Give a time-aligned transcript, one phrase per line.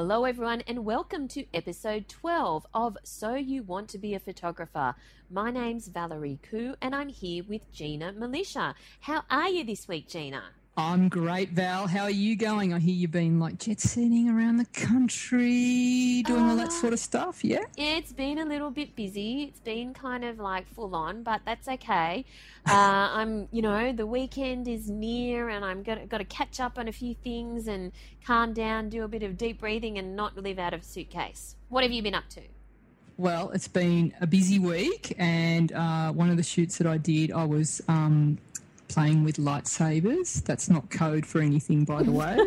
[0.00, 4.94] Hello, everyone, and welcome to episode 12 of So You Want to Be a Photographer.
[5.28, 8.74] My name's Valerie Khoo, and I'm here with Gina Milicia.
[9.00, 10.52] How are you this week, Gina?
[10.78, 11.88] I'm great, Val.
[11.88, 12.72] How are you going?
[12.72, 16.92] I hear you've been like jet setting around the country, doing uh, all that sort
[16.92, 17.44] of stuff.
[17.44, 17.64] Yeah.
[17.76, 19.42] It's been a little bit busy.
[19.42, 22.24] It's been kind of like full on, but that's okay.
[22.64, 26.78] Uh, I'm, you know, the weekend is near, and I'm got got to catch up
[26.78, 27.90] on a few things and
[28.24, 31.56] calm down, do a bit of deep breathing, and not live out of a suitcase.
[31.70, 32.42] What have you been up to?
[33.16, 37.32] Well, it's been a busy week, and uh, one of the shoots that I did,
[37.32, 38.38] I was um,
[38.88, 40.42] playing with lightsabers.
[40.44, 42.38] That's not code for anything, by the way.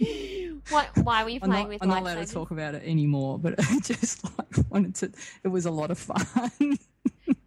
[0.70, 3.38] What, why were you playing not, with I'm not allowed to talk about it anymore,
[3.38, 5.12] but I just like wanted to.
[5.42, 6.22] It was a lot of fun.
[6.60, 6.76] you,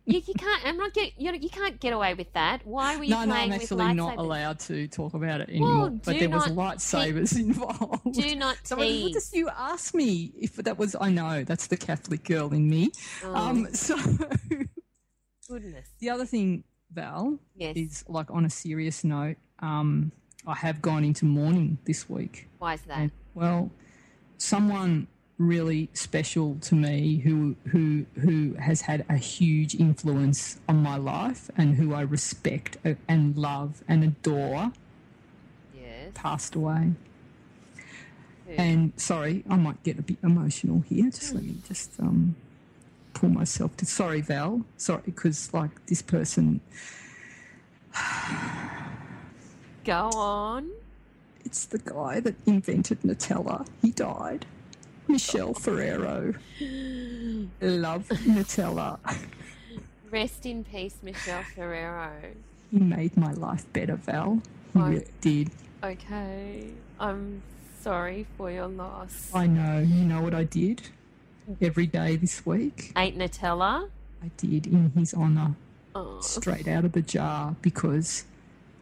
[0.05, 0.65] you can't.
[0.65, 1.13] I'm not get.
[1.17, 2.65] You, you can't get away with that.
[2.65, 5.81] Why were you no, playing no, I'm actually not allowed to talk about it anymore.
[5.81, 8.13] Well, but there was lightsabers involved.
[8.13, 9.13] Do not So what tease.
[9.13, 10.95] just you asked me if that was?
[10.99, 12.91] I know that's the Catholic girl in me.
[13.23, 13.35] Oh.
[13.35, 13.97] Um, so
[15.47, 15.87] Goodness.
[15.99, 17.75] the other thing, Val, Yes.
[17.75, 19.37] is like on a serious note.
[19.59, 20.11] Um,
[20.45, 22.47] I have gone into mourning this week.
[22.59, 22.97] Why is that?
[22.97, 23.71] And, well,
[24.37, 30.97] someone really special to me who who who has had a huge influence on my
[30.97, 32.77] life and who I respect
[33.07, 34.71] and love and adore
[35.75, 36.11] yes.
[36.13, 36.93] passed away.
[38.47, 38.53] Who?
[38.53, 41.09] And sorry, I might get a bit emotional here.
[41.09, 42.35] Just let me just um,
[43.21, 43.85] pull myself to.
[43.85, 44.65] Sorry, Val.
[44.77, 46.59] Sorry, because like this person,
[49.85, 50.69] Go on.
[51.45, 53.67] it's the guy that invented Nutella.
[53.81, 54.45] He died.
[55.07, 56.33] Michelle Ferrero.
[57.61, 58.97] Love Nutella.
[60.09, 62.11] Rest in peace, Michelle Ferrero.
[62.71, 64.41] He made my life better, Val.
[64.73, 65.51] He really did.
[65.83, 66.69] Okay.
[66.99, 67.41] I'm
[67.81, 69.29] sorry for your loss.
[69.33, 69.79] I know.
[69.79, 70.81] You know what I did?
[71.61, 73.89] Every day this week, Ate Nutella.
[74.23, 75.55] I did in his honour.
[75.93, 78.23] Oh, straight out of the jar because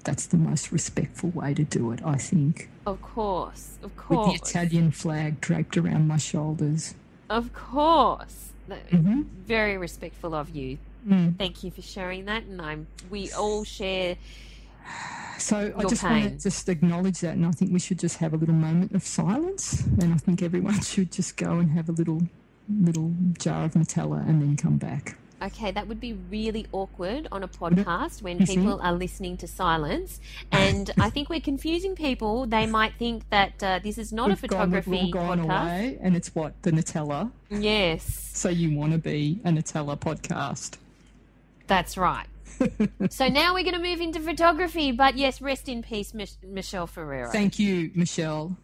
[0.04, 2.70] that's the most respectful way to do it, I think.
[2.86, 3.78] of course.
[3.82, 4.32] Of course.
[4.34, 6.96] With the Italian flag draped around my shoulders.
[7.30, 8.52] Of course.
[8.70, 9.26] Mhm.
[9.48, 10.78] Very respectful of you.
[11.08, 11.38] Mm.
[11.38, 12.88] Thank you for sharing that, and I'm.
[13.10, 14.18] We all share.
[15.38, 18.34] So I just want to just acknowledge that, and I think we should just have
[18.34, 21.94] a little moment of silence, and I think everyone should just go and have a
[21.94, 22.22] little
[22.70, 25.18] little jar of Nutella and then come back.
[25.42, 30.20] Okay, that would be really awkward on a podcast when people are listening to silence,
[30.52, 32.46] and I think we're confusing people.
[32.46, 35.62] They might think that uh, this is not a We've gone, we've photography gone podcast.
[35.64, 37.32] away, and it's what the Nutella.
[37.50, 38.04] Yes,
[38.34, 40.78] So you want to be a Nutella podcast?
[41.68, 42.26] that's right.
[43.10, 46.88] so now we're going to move into photography, but yes, rest in peace, Mich- Michelle
[46.88, 47.30] Ferrero.
[47.32, 48.58] Thank you, Michelle.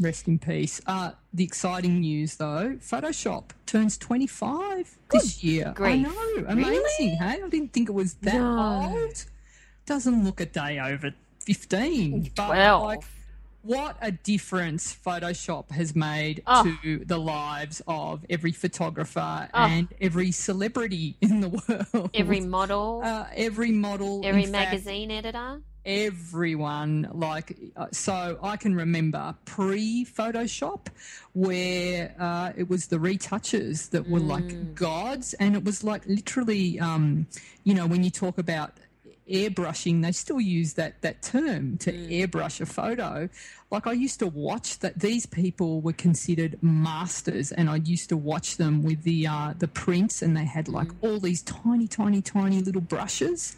[0.00, 0.80] Rest in peace.
[0.86, 5.74] Uh, the exciting news, though, Photoshop turns 25 this year.
[5.76, 7.42] I know, amazing, hey?
[7.42, 8.92] I didn't think it was that No.
[8.96, 9.24] old.
[9.86, 12.30] Doesn't look a day over 15.
[12.36, 12.82] But, Twelve.
[12.84, 13.00] like,
[13.62, 16.62] what a difference Photoshop has made Oh.
[16.84, 19.58] to the lives of every photographer Oh.
[19.64, 21.48] and every celebrity in the
[21.92, 22.10] world.
[22.14, 25.60] Every model, uh, every model, every in fact, magazine editor.
[25.88, 30.86] Everyone like uh, so i can remember pre photoshop
[31.32, 34.28] where uh, it was the retouches that were Mm.
[34.28, 37.26] like gods and it was like literally um,
[37.64, 38.72] you know when you talk about
[39.30, 42.08] airbrushing they still use that that term to Mm.
[42.16, 43.28] airbrush a photo
[43.70, 48.16] like i used to watch that these people were considered masters and i used to
[48.16, 50.96] watch them with the uh, the prints and they had like Mm.
[51.02, 53.56] all these tiny tiny tiny little brushes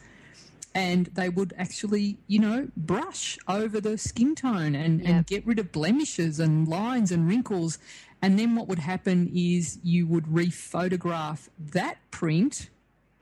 [0.75, 5.59] and they would actually, you know, brush over the skin tone and, and get rid
[5.59, 7.79] of blemishes and lines and wrinkles.
[8.23, 12.71] And then what would happen is you would rephotograph that print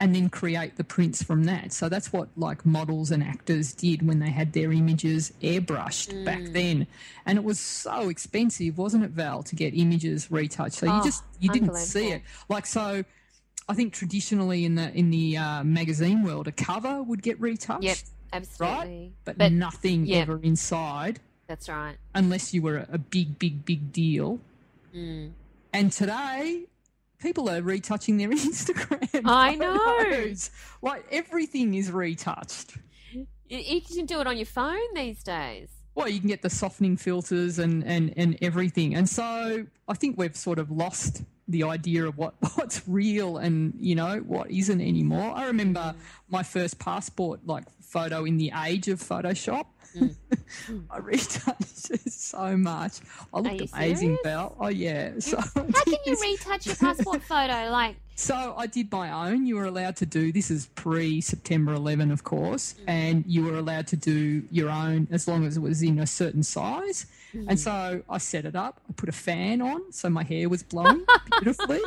[0.01, 1.73] and then create the prints from that.
[1.73, 6.39] So that's what like models and actors did when they had their images airbrushed back
[6.39, 6.53] mm.
[6.53, 6.87] then.
[7.25, 10.75] And it was so expensive, wasn't it, Val, to get images retouched?
[10.75, 12.21] So you Oh, just you didn't see it.
[12.47, 13.03] Like so
[13.69, 17.83] I think traditionally in the in the uh, magazine world a cover would get retouched.
[17.83, 17.97] Yep,
[18.33, 19.13] absolutely.
[19.23, 20.17] But, But nothing yeah.
[20.17, 21.95] ever inside That's right.
[22.15, 24.39] unless you were a, a big, big, big deal.
[24.93, 25.31] Mm.
[25.71, 26.65] And today,
[27.19, 29.21] people are retouching their Instagram.
[29.25, 29.77] I know.
[29.77, 30.49] photos.
[30.81, 32.75] Like everything is retouched.
[33.13, 35.69] You, you can do it on your phone these days.
[35.95, 38.95] Well, you can get the softening filters and, and, and everything.
[38.95, 43.73] And so I think we've sort of lost the idea of what, what's real and,
[43.79, 45.33] you know, what isn't anymore.
[45.35, 45.95] I remember
[46.29, 49.65] my first passport like photo in the age of Photoshop.
[49.95, 50.15] Mm.
[50.91, 52.99] I retouched it so much.
[53.33, 54.19] I looked amazing, serious?
[54.23, 54.55] Belle.
[54.59, 55.13] Oh yeah.
[55.19, 57.71] So How can you retouch your passport photo?
[57.71, 59.47] Like, So I did my own.
[59.47, 62.83] You were allowed to do this is pre September 11, of course, mm.
[62.87, 66.07] and you were allowed to do your own as long as it was in a
[66.07, 67.07] certain size.
[67.33, 68.81] And so I set it up.
[68.89, 71.81] I put a fan on, so my hair was blowing beautifully,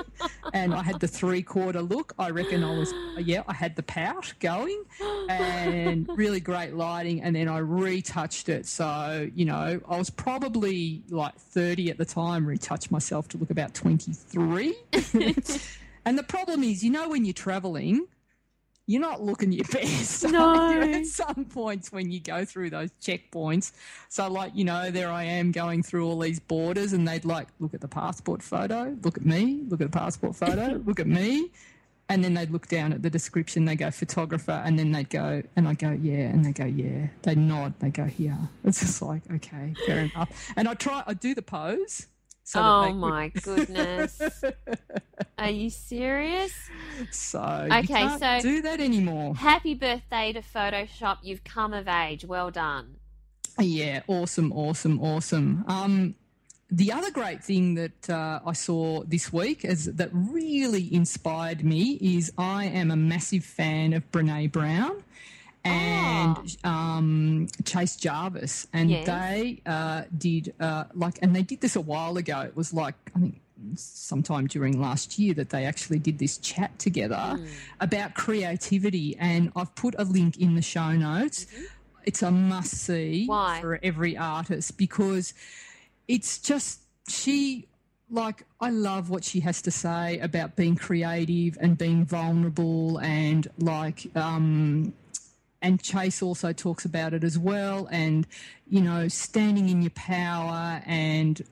[0.53, 2.15] and I had the three quarter look.
[2.19, 4.85] I reckon I was yeah, I had the pout going,
[5.29, 7.23] and really great lighting.
[7.23, 8.67] And then I retouched it.
[8.67, 12.47] So you know, I was probably like 30 at the time.
[12.47, 14.75] Retouched myself to look about 23.
[16.05, 18.07] And the problem is, you know, when you're traveling,
[18.87, 20.25] you're not looking your best.
[20.25, 20.81] No.
[20.81, 23.73] At some points when you go through those checkpoints.
[24.09, 27.49] So, like, you know, there I am going through all these borders and they'd like,
[27.61, 31.07] look at the passport photo, look at me, look at the passport photo, look at
[31.07, 31.51] me.
[32.09, 35.43] And then they'd look down at the description, they go photographer, and then they'd go,
[35.57, 37.07] and I go, yeah, and they go, yeah.
[37.23, 38.37] They nod, they go, yeah.
[38.65, 40.53] It's just like, okay, fair enough.
[40.57, 42.09] And I try, I do the pose.
[42.45, 44.21] So oh my goodness.
[45.39, 46.53] Are you serious?
[47.11, 49.35] So Okay, can't so- do that anymore.
[49.37, 51.19] Happy birthday to Photoshop.
[51.23, 52.25] You've come of age.
[52.25, 52.97] Well done.
[53.59, 55.65] Yeah, awesome, awesome, awesome.
[55.69, 56.15] Um,
[56.71, 61.99] the other great thing that uh, I saw this week is that really inspired me
[62.01, 65.05] is I am a massive fan of Brene Brown
[65.65, 69.07] and um, Chase Jarvis, and Yes.
[69.07, 72.41] they uh, did uh, like, and they did this a while ago.
[72.41, 73.41] It was like I think
[73.77, 77.39] sometime during last year that they actually did this chat together
[77.81, 81.47] about creativity, and I've put a link in the show notes.
[82.05, 83.61] It's a must see Why?
[83.61, 85.35] for every artist because
[86.09, 87.69] it's just she
[88.11, 93.47] like I love what she has to say about being creative and being vulnerable and
[93.59, 94.93] like um
[95.63, 98.27] and Chase also talks about it as well and
[98.69, 101.43] you know standing in your power and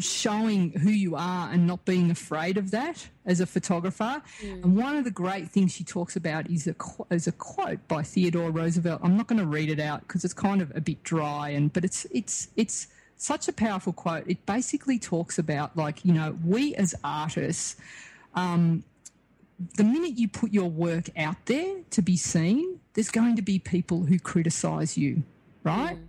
[0.00, 4.22] showing who you are and not being afraid of that as a photographer.
[4.42, 6.74] And one of the great things she talks about is a
[7.10, 9.00] is a quote by Theodore Roosevelt.
[9.02, 11.72] I'm not going to read it out because it's kind of a bit dry and
[11.72, 14.24] but it's it's it's such a powerful quote.
[14.26, 17.76] It basically talks about like you know we as artists.
[18.34, 18.84] Um,
[19.76, 23.58] the minute you put your work out there to be seen, there's going to be
[23.58, 25.22] people who criticize you,
[25.64, 25.96] right?
[25.96, 26.06] Mm.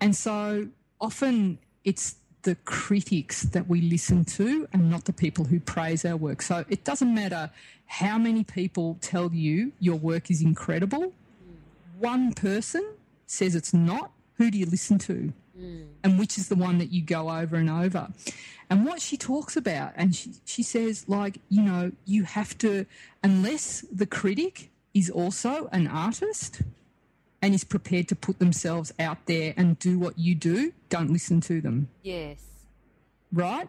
[0.00, 0.68] And so
[1.00, 6.16] often it's the critics that we listen to and not the people who praise our
[6.16, 6.42] work.
[6.42, 7.50] So it doesn't matter
[7.86, 11.06] how many people tell you your work is incredible.
[11.06, 11.12] Mm.
[11.98, 12.84] One person
[13.26, 14.12] says it's not.
[14.36, 15.32] Who do you listen to?
[15.58, 15.86] Mm.
[16.02, 18.08] and which is the one that you go over and over.
[18.68, 22.86] And what she talks about, and she, she says, like, you know, you have to,
[23.22, 26.62] unless the critic is also an artist
[27.40, 31.40] and is prepared to put themselves out there and do what you do, don't listen
[31.42, 32.38] to them, Yes.
[33.32, 33.68] right?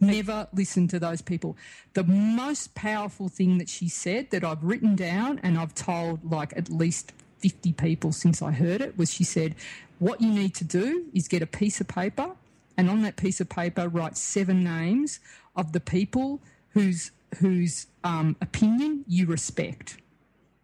[0.00, 1.56] Never listen to those people.
[1.94, 6.56] The most powerful thing that she said that I've written down and I've told like
[6.56, 9.56] at least 50 people since I heard it was she said,
[9.98, 12.30] What you need to do is get a piece of paper
[12.76, 15.20] and on that piece of paper write seven names
[15.56, 16.40] of the people
[16.70, 19.98] whose whose um, opinion you respect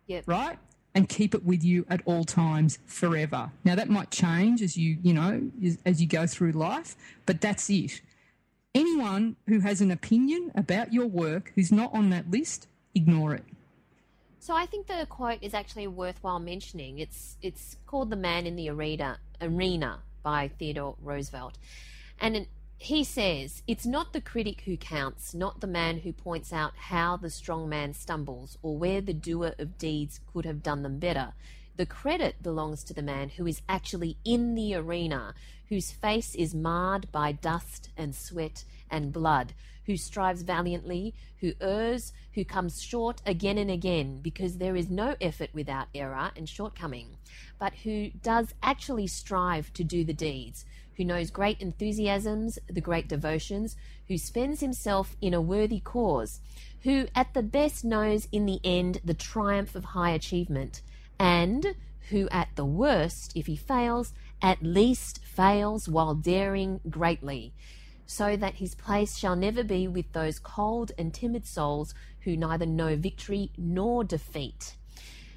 [0.06, 0.24] Yep.
[0.26, 0.58] right?
[0.94, 3.50] And keep it with you at all times forever.
[3.64, 6.94] Now that might change as you, you know, as- as you go through life,
[7.26, 8.00] but that's it.
[8.74, 13.44] Anyone who has an opinion about your work who's not on that list, ignore it.
[14.44, 16.98] So I think the quote is actually worthwhile mentioning.
[16.98, 21.56] It's it's called "The Man in the Arena" Arena by Theodore Roosevelt,
[22.20, 22.46] and
[22.76, 27.16] he says it's not the critic who counts, not the man who points out how
[27.16, 31.32] the strong man stumbles or where the doer of deeds could have done them better.
[31.76, 35.34] The credit belongs to the man who is actually in the arena,
[35.68, 39.54] whose face is marred by dust and sweat and blood,
[39.86, 45.16] who strives valiantly, who errs, who comes short again and again, because there is no
[45.20, 47.16] effort without error and shortcoming,
[47.58, 50.64] but who does actually strive to do the deeds,
[50.96, 53.76] who knows great enthusiasms, the great devotions,
[54.06, 56.40] who spends himself in a worthy cause,
[56.82, 60.82] who at the best knows in the end the triumph of high achievement,
[61.18, 61.74] and
[62.10, 67.54] who at the worst, if he fails, at least fails while daring greatly,
[68.06, 72.66] so that his place shall never be with those cold and timid souls who neither
[72.66, 74.76] know victory nor defeat.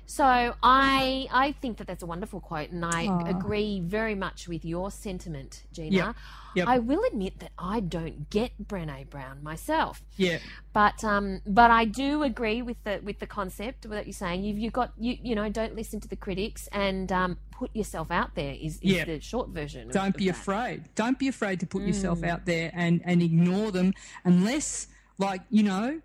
[0.09, 0.23] So
[0.63, 3.25] I I think that that's a wonderful quote, and I Aw.
[3.25, 5.89] agree very much with your sentiment, Gina.
[5.97, 6.15] Yep,
[6.55, 6.67] yep.
[6.69, 10.39] I will admit that I don't get Brené Brown myself, Yeah.
[10.71, 14.45] but um, but I do agree with the with the concept that you're saying.
[14.45, 18.09] You've you got you you know don't listen to the critics and um, put yourself
[18.09, 18.53] out there.
[18.53, 19.03] Is, is Yeah.
[19.03, 19.89] the short version.
[19.89, 20.37] Don't of be that.
[20.37, 20.83] afraid.
[20.95, 22.29] Don't be afraid to put yourself Mm.
[22.29, 24.87] out there and, and ignore them unless,
[25.17, 25.99] like, you know,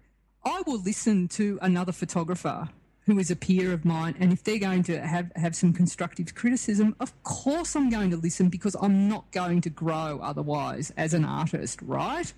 [0.44, 2.68] I will listen to another photographer
[3.06, 6.34] who is a peer of mine, and if they're going to have, have some constructive
[6.34, 11.12] criticism, of course I'm going to listen because I'm not going to grow otherwise as
[11.14, 12.32] an artist, right?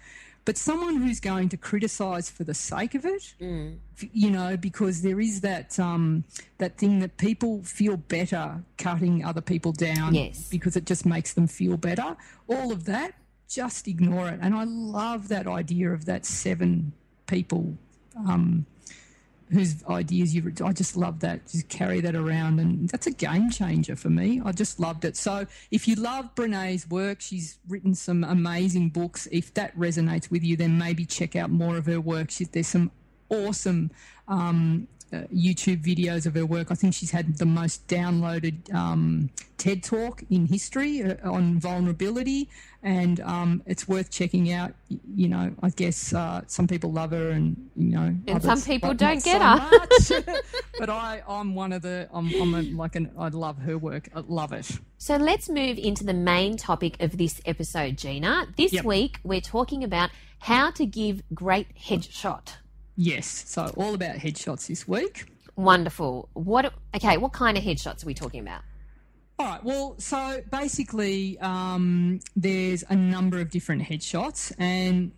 [0.47, 5.00] But someone who's going to criticise for the sake of it, f- you know, because
[5.00, 6.25] there is that um,
[6.59, 10.49] that thing that people feel better cutting other people down Yes.
[10.50, 12.14] because it just makes them feel better.
[12.47, 13.14] All of that,
[13.49, 14.38] just ignore it.
[14.42, 16.92] And I love that idea of that seven
[17.26, 17.78] people
[18.28, 18.66] um,
[19.51, 20.61] whose ideas you've.
[20.63, 21.47] I just love that.
[21.49, 24.41] Just carry that around, and that's a game changer for me.
[24.45, 25.17] I just loved it.
[25.17, 29.29] So if you love Brene's work, she's written some amazing books.
[29.31, 32.31] If that resonates with you, then maybe check out more of her work.
[32.31, 32.91] She, there's some
[33.29, 33.91] awesome
[34.29, 34.89] um,
[35.33, 36.68] YouTube videos of her work.
[36.71, 42.49] I think she's had the most downloaded um, TED talk in history uh, on vulnerability,
[42.83, 44.75] and um, it's worth checking out.
[45.14, 48.94] You know, I guess uh, some people love her, and you know, And some people
[48.94, 50.26] don't get so much.
[50.78, 52.09] but I, I'm one of the.
[52.12, 53.11] I'm, I'm a, like an.
[53.18, 54.09] I love her work.
[54.14, 54.71] I love it.
[54.99, 58.47] So let's move into the main topic of this episode, Gina.
[58.56, 58.85] This Yep.
[58.85, 62.54] week we're talking about how to give great headshot.
[62.97, 63.27] Yes.
[63.49, 65.27] So all about headshots this week.
[65.57, 66.29] Wonderful.
[66.35, 66.73] What?
[66.95, 68.63] Okay, what kind of headshots are we talking about?
[69.39, 69.65] All right.
[69.65, 75.13] Well, so basically, um, there's a number of different headshots, and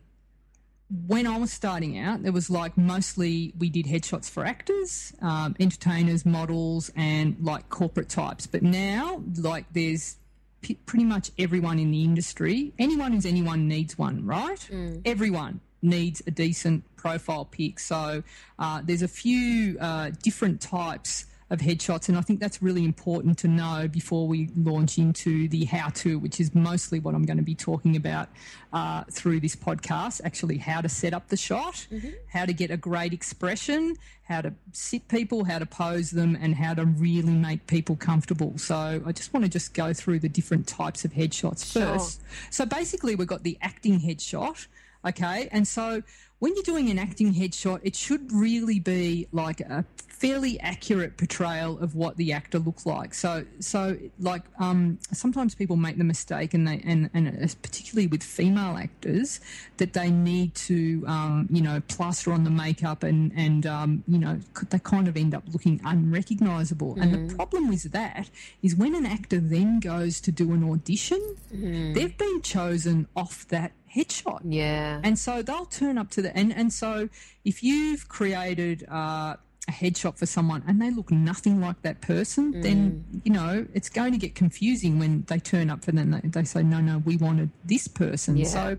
[1.07, 5.57] when I was starting out, there was like mostly we did headshots for actors, um,
[5.59, 8.47] entertainers, models, and like corporate types.
[8.47, 10.17] But now, like, there's
[10.61, 12.73] p- pretty much everyone in the industry.
[12.79, 14.69] Anyone who's anyone needs one, right?
[15.05, 17.79] Everyone needs a decent profile pic.
[17.81, 18.23] So
[18.59, 23.39] uh, there's a few uh, different types of headshots, and I think that's really important
[23.39, 27.37] to know before we launch into the how to, which is mostly what I'm going
[27.37, 28.29] to be talking about
[28.73, 30.21] uh, through this podcast.
[30.25, 31.87] Actually, how to set up the shot,
[32.33, 36.57] how to get a great expression, how to sit people, how to pose them, and
[36.57, 38.59] how to really make people comfortable.
[38.59, 41.83] So I just want to just go through the different types of headshots Sure.
[41.97, 42.23] first.
[42.51, 44.67] So basically, we've got the acting headshot.
[45.05, 45.49] Okay.
[45.53, 46.03] And so
[46.39, 49.85] when you're doing an acting headshot, it should really be like a
[50.17, 53.13] fairly accurate portrayal of what the actor looks like.
[53.13, 58.23] So, so like um, sometimes people make the mistake, and they and and particularly with
[58.23, 59.41] female actors,
[59.79, 64.19] that they need to um, you know plaster on the makeup and and um, you
[64.19, 64.39] know
[64.71, 66.99] they kind of end up looking unrecognizable.
[67.01, 68.29] And the problem with that
[68.63, 73.73] is when an actor then goes to do an audition, they've been chosen off that
[73.97, 74.41] headshot.
[74.45, 75.01] Yeah.
[75.03, 77.09] And so they'll turn up to the and and so
[77.45, 79.37] if you've created uh,
[79.69, 83.89] a headshot for someone and they look nothing like that person, then you know it's
[83.89, 86.11] going to get confusing when they turn up for them.
[86.11, 88.47] They, they say, "No, no, we wanted this person." Yeah.
[88.47, 88.79] So,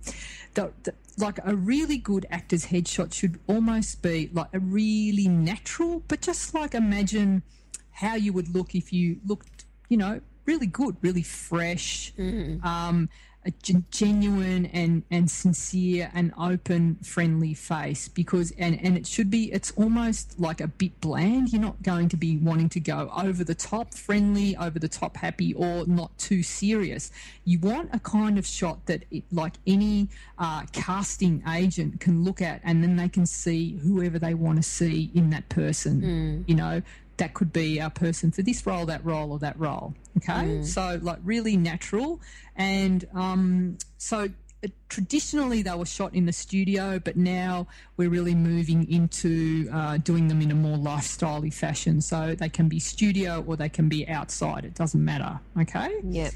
[0.54, 6.04] the, the, like a really good actor's headshot should almost be like a really natural,
[6.08, 7.42] but just like imagine
[7.92, 12.14] how you would look if you looked, you know, really good, really fresh,
[12.64, 13.10] um,
[13.48, 13.52] a
[13.92, 18.08] genuine and, and sincere and open, friendly face.
[18.08, 19.52] Because and and it should be.
[19.52, 21.54] It's almost like a bit bland.
[21.54, 25.18] You're not going to be wanting to go over the top, friendly, over the top,
[25.18, 27.10] happy, or not too serious.
[27.46, 32.42] You want a kind of shot that, it, like any uh, casting agent, can look
[32.42, 36.44] at, and then they can see whoever they want to see in that person.
[36.48, 36.82] You know
[37.18, 39.94] that could be our person for this role, that role, or that role.
[40.18, 42.22] Okay, so like really natural,
[42.56, 44.28] and um, so
[44.64, 49.98] uh, traditionally they were shot in the studio, but now we're really moving into uh,
[49.98, 52.02] doing them in a more lifestyley fashion.
[52.02, 54.66] So they can be studio or they can be outside.
[54.66, 55.40] It doesn't matter.
[55.60, 56.02] Okay.
[56.04, 56.34] Yep.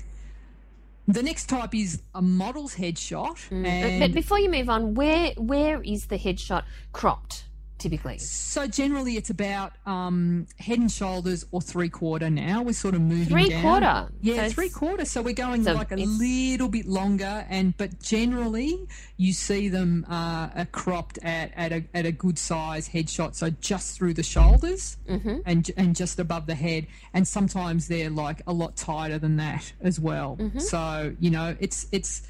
[1.08, 5.32] The next type is a model's headshot, But, and but before you move on, where
[5.36, 7.46] where is the headshot cropped
[7.82, 8.18] typically?
[8.20, 12.30] so generally it's about um, head and shoulders or three quarter.
[12.30, 13.62] Now we're sort of moving Three down.
[13.62, 14.10] quarter?
[14.22, 15.06] Yeah, So three quarter.
[15.06, 20.06] So we're going So like a little bit longer, and but generally you see them
[20.10, 24.24] uh, are cropped at, at a at a good size headshot, so just through the
[24.24, 25.38] shoulders Mm-hmm.
[25.46, 29.74] and and just above the head, and sometimes they're like a lot tighter than that
[29.82, 30.38] as well.
[30.40, 30.60] Mm-hmm.
[30.60, 32.22] So you know, it's it's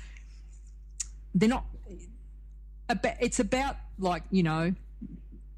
[1.36, 1.65] they're not.
[2.89, 4.74] About, it's about like you know.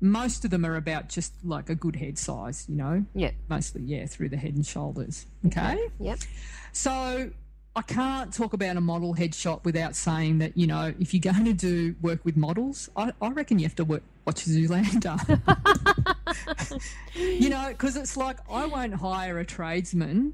[0.03, 3.33] Most of them are about just like a good head size, you know, Yep.
[3.47, 5.25] mostly, yeah, through the head and shoulders.
[5.45, 5.77] Okay.
[5.99, 6.19] Yep.
[6.73, 7.31] So
[7.75, 11.45] I can't talk about a model headshot without saying that, you know, if you're going
[11.45, 15.17] to do work with models, I, I reckon you have to work, watch Zoolander.
[17.15, 20.33] you know, because it's like I won't hire a tradesman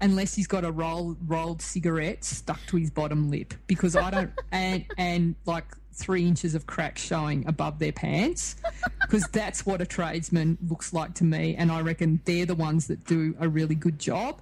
[0.00, 4.32] unless he's got a roll, rolled cigarette stuck to his bottom lip because I don't,
[4.52, 5.64] and, and like
[5.96, 8.56] three inches of crack showing above their pants
[9.00, 11.56] because that's what a tradesman looks like to me.
[11.56, 14.40] And I reckon they're the ones that do a really good job.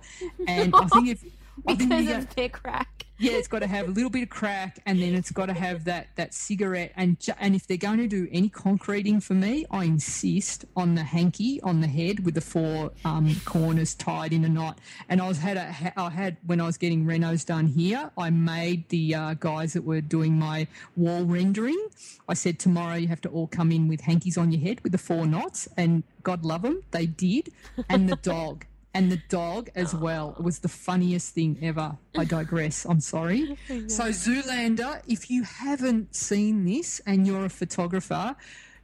[0.49, 1.25] And I think if,
[1.68, 3.06] I Because of their crack.
[3.18, 5.52] yeah, it's got to have a little bit of crack, and then it's got to
[5.54, 6.92] have that that cigarette.
[6.96, 10.96] And ju- and if they're going to do any concreting for me, I insist on
[10.96, 14.80] the hanky on the head with the four um, corners tied in a knot.
[15.08, 18.30] And I was had a I had when I was getting renos done here, I
[18.30, 21.80] made the uh, guys that were doing my wall rendering.
[22.28, 24.90] I said tomorrow you have to all come in with hankies on your head with
[24.92, 27.52] the four knots, and God love them, they did,
[27.88, 30.34] and the dog and the dog as well.
[30.38, 31.98] It was the funniest thing ever.
[32.16, 32.84] I digress.
[32.84, 33.58] I'm sorry.
[33.88, 38.36] So, Zoolander, if you haven't seen this and you're a photographer,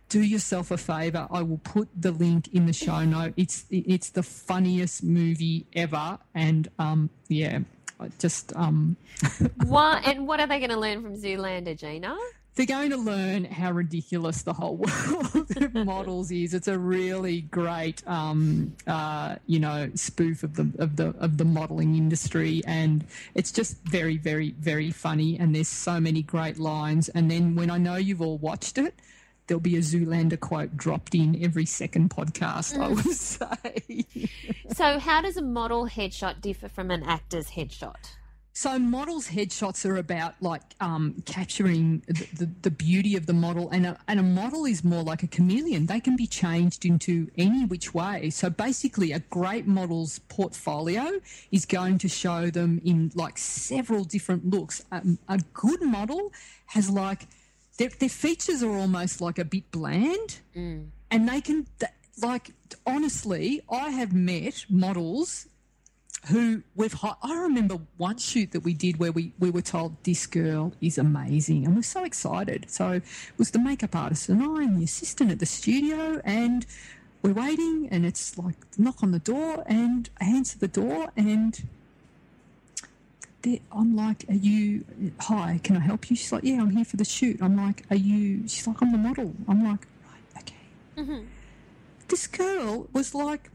[0.09, 1.29] do yourself a favor.
[1.31, 3.35] I will put the link in the show note.
[3.37, 7.61] It's it's the funniest movie ever, and um, yeah,
[8.19, 8.97] just um,
[9.67, 12.17] What and what are they going to learn from Zoolander, Gina?
[12.55, 16.53] They're going to learn how ridiculous the whole world of models is.
[16.53, 21.45] It's a really great, um, uh, you know, spoof of the of the of the
[21.45, 23.05] modeling industry, and
[23.35, 25.39] it's just very, very, very funny.
[25.39, 27.09] And there's so many great lines.
[27.11, 28.95] And then when I know you've all watched it.
[29.47, 34.07] There'll be a Zoolander quote dropped in every second podcast, I would say.
[34.73, 37.97] So, how does a model headshot differ from an actor's headshot?
[38.53, 43.71] So models' headshots are about like um, capturing the, the, the beauty of the model,
[43.71, 45.87] and a, and a model is more like a chameleon.
[45.87, 48.31] They can be changed into any which way.
[48.31, 51.21] So basically, a great model's portfolio
[51.53, 54.85] is going to show them in like several different looks.
[54.91, 56.33] Um, a good model
[56.67, 57.29] has like
[57.79, 60.41] their, their features are almost like a bit bland,
[61.11, 61.67] and they can
[62.21, 62.53] like
[62.87, 65.47] honestly, I have met models
[66.27, 69.97] who we've hi- I remember one shoot that we did where we, we were told
[70.05, 72.67] this girl is amazing and we're so excited.
[72.69, 73.03] So it
[73.39, 76.67] was the makeup artist and I and the assistant at the studio and
[77.23, 81.63] we're waiting and it's like knock on the door and I answer the door and
[83.73, 84.85] I'm like, are you,
[85.19, 86.17] hi, can I help you?
[86.17, 87.41] She's like, yeah, I'm here for the shoot.
[87.41, 89.35] I'm like, are you, she's like, I'm the model.
[89.49, 90.55] I'm like, right, okay.
[90.99, 91.27] Mm-hmm.
[92.09, 93.51] This girl was like,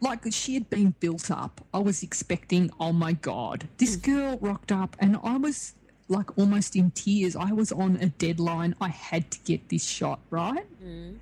[0.00, 1.60] like she had been built up.
[1.72, 4.02] I was expecting, oh my God, this mm.
[4.02, 5.74] girl rocked up and I was
[6.08, 7.36] like almost in tears.
[7.36, 8.74] I was on a deadline.
[8.80, 10.66] I had to get this shot, right?
[10.82, 11.16] Mm.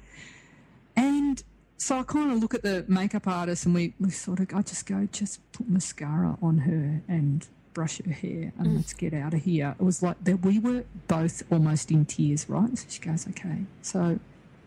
[0.97, 1.43] And
[1.77, 4.63] so I kind of look at the makeup artist and we, we sort of, I
[4.63, 8.77] just go, just put mascara on her and brush her hair and mm.
[8.77, 9.75] let's get out of here.
[9.79, 12.77] It was like that we were both almost in tears, right?
[12.79, 13.59] So she goes, okay.
[13.83, 14.19] So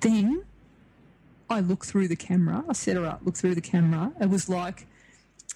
[0.01, 0.43] then
[1.49, 2.63] I look through the camera.
[2.69, 4.11] I set her up, look through the camera.
[4.21, 4.85] It was like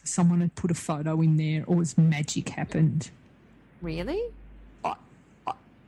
[0.04, 3.10] someone had put a photo in there or was magic happened.
[3.82, 4.22] Really?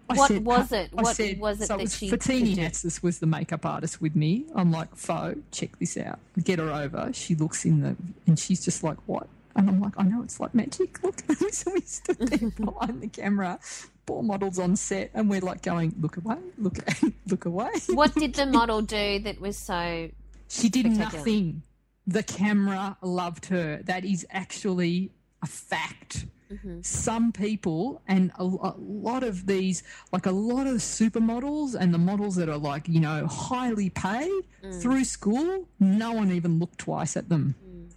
[0.08, 0.94] I What said- was it?
[0.94, 2.90] What said- was it so that was she Fatini do?
[3.02, 4.46] Was the makeup artist with me.
[4.54, 6.20] I'm like, Fo, check this out.
[6.44, 7.10] Get her over.
[7.12, 7.96] She looks in the,
[8.28, 9.28] and she's just like, what?
[9.56, 11.02] And I'm like, I know it's like magic.
[11.02, 13.58] Look, so we stood there behind the camera,
[14.06, 16.78] poor models on set, and we're like going, look away, look,
[17.28, 17.72] look away.
[17.90, 20.10] What did the model do that was so?
[20.48, 21.64] She did nothing.
[22.08, 23.82] The camera loved her.
[23.84, 26.26] That is actually a fact.
[26.52, 26.82] Mm-hmm.
[26.82, 31.98] Some people, and a, a lot of these, like a lot of supermodels and the
[31.98, 34.82] models that are like, you know, highly paid mm.
[34.82, 37.56] through school, no one even looked twice at them.
[37.68, 37.92] Mm.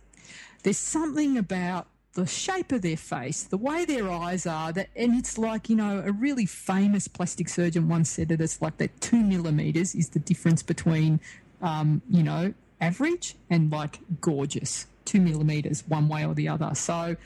[0.63, 5.15] There's something about the shape of their face, the way their eyes are, that, and
[5.15, 9.01] it's like, you know, a really famous plastic surgeon once said that it's like that
[9.01, 11.21] two millimeters is the difference between,
[11.63, 14.87] um, you know, average and like gorgeous.
[15.05, 16.75] Two millimeters, one way or the other.
[16.75, 17.17] So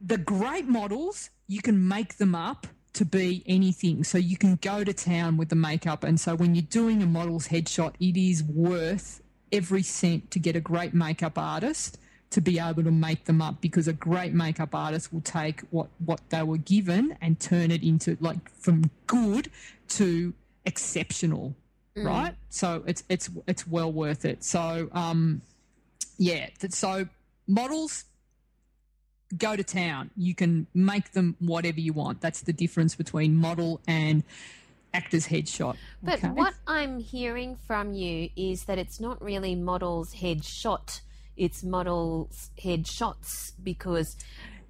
[0.00, 4.04] the great models, you can make them up to be anything.
[4.04, 6.04] So you can go to town with the makeup.
[6.04, 10.54] And so when you're doing a model's headshot, it is worth every cent to get
[10.56, 11.98] a great makeup artist
[12.34, 15.86] to be able to make them up because a great makeup artist will take what,
[16.04, 19.48] what they were given and turn it into like from good
[19.86, 20.34] to
[20.66, 21.54] exceptional.
[21.96, 22.06] Mm.
[22.06, 22.34] Right.
[22.50, 24.42] So it's, it's, it's well worth it.
[24.42, 25.42] So, um,
[26.18, 26.48] yeah.
[26.70, 27.06] So
[27.46, 28.04] models,
[29.38, 30.10] go to town.
[30.16, 32.20] You can make them whatever you want.
[32.20, 34.24] That's the difference between model and
[34.92, 35.76] actor's headshot.
[36.02, 36.30] But okay?
[36.30, 41.00] what I'm hearing from you is that it's not really model's headshot,
[41.36, 44.16] it's model's headshots because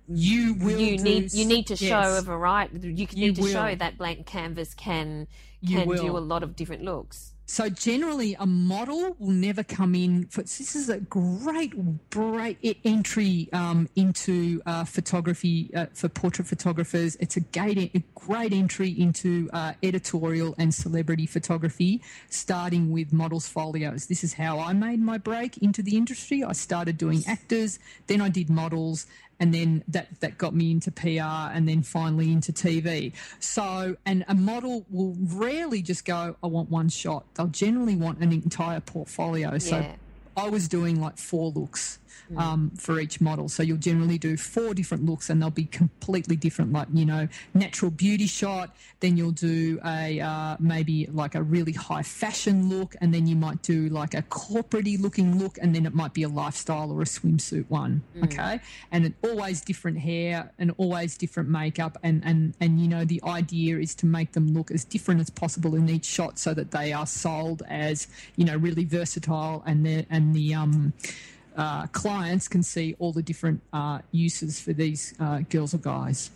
[0.09, 1.81] you will you do, need you need to yes.
[1.81, 3.53] show a variety you, you need to will.
[3.53, 5.27] show that blank canvas can
[5.66, 10.26] can do a lot of different looks so generally, a model will never come in.
[10.28, 11.74] For, this is a great,
[12.11, 17.16] great entry um, into uh, photography uh, for portrait photographers.
[17.16, 24.07] It's a, a great entry into uh, editorial and celebrity photography, starting with models folios.
[24.07, 26.42] This is how I made my break into the industry.
[26.42, 29.07] I started doing actors, then I did models,
[29.40, 33.12] and then that that got me into PR and then finally into TV.
[33.40, 38.18] So, and a model will rarely just go, "I want one shot." They'll generally want
[38.20, 39.58] an entire portfolio.
[39.58, 39.78] So,
[40.36, 41.98] I was doing like four looks.
[42.37, 43.48] Um, for each model.
[43.48, 47.29] So you'll generally do four different looks and they'll be completely different, like, you know,
[47.55, 48.77] natural beauty shot.
[49.00, 52.96] Then you'll do a uh, maybe like a really high fashion look.
[53.00, 55.59] And then you might do like a corporate looking look.
[55.61, 58.03] And then it might be a lifestyle or a swimsuit one.
[58.16, 58.24] Mm.
[58.24, 58.61] Okay.
[58.92, 61.98] And it, always different hair and always different makeup.
[62.03, 65.31] And, and, and, you know, the idea is to make them look as different as
[65.31, 69.85] possible in each shot so that they are sold as, you know, really versatile and
[69.85, 70.92] the, and the, um,
[71.56, 76.30] uh, clients can see all the different uh, uses for these uh, girls or guys.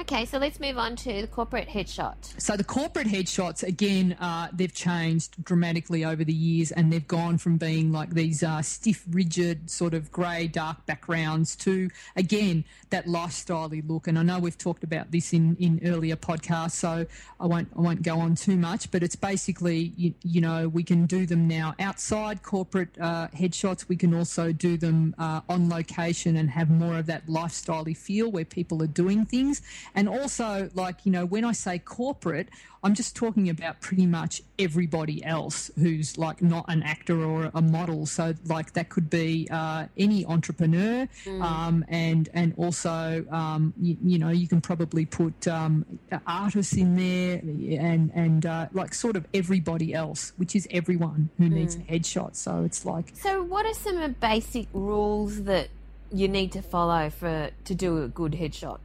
[0.00, 2.16] Okay, so let's move on to the corporate headshot.
[2.38, 7.38] So the corporate headshots, again, uh, they've changed dramatically over the years, and they've gone
[7.38, 13.06] from being like these uh, stiff, rigid, sort of grey, dark backgrounds to again that
[13.06, 14.08] lifestyley look.
[14.08, 17.06] And I know we've talked about this in, in earlier podcasts, so
[17.38, 18.90] I won't I won't go on too much.
[18.90, 23.88] But it's basically you, you know we can do them now outside corporate uh, headshots.
[23.88, 28.32] We can also do them uh, on location and have more of that lifestyley feel
[28.32, 29.62] where people are doing things
[29.94, 32.48] and also, like, you know, when I say corporate,
[32.82, 37.62] I'm just talking about pretty much everybody else who's like not an actor or a
[37.62, 38.04] model.
[38.04, 41.08] So, like, that could be uh, any entrepreneur.
[41.24, 41.42] Mm.
[41.42, 45.86] Um, and, and also, um, you, you, know, you can probably put um,
[46.26, 47.38] artists in there
[47.80, 51.52] and, and uh, like sort of everybody else, which is everyone who mm.
[51.52, 52.36] needs a headshot.
[52.36, 53.12] So it's like.
[53.14, 55.68] So, what are some basic rules that
[56.12, 58.78] you need to follow for to do a good headshot?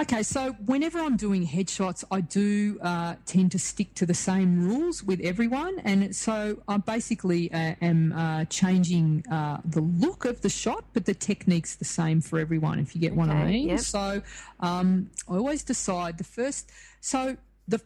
[0.00, 4.66] Okay, so whenever I'm doing headshots, I do uh, tend to stick to the same
[4.66, 10.40] rules with everyone, and so I basically uh, am uh, changing uh, the look of
[10.40, 12.78] the shot, but the technique's the same for everyone.
[12.78, 13.68] If you get okay, what I mean.
[13.68, 13.80] Yep.
[13.80, 14.22] So
[14.60, 16.70] um, I always decide the first.
[17.02, 17.36] So
[17.68, 17.82] the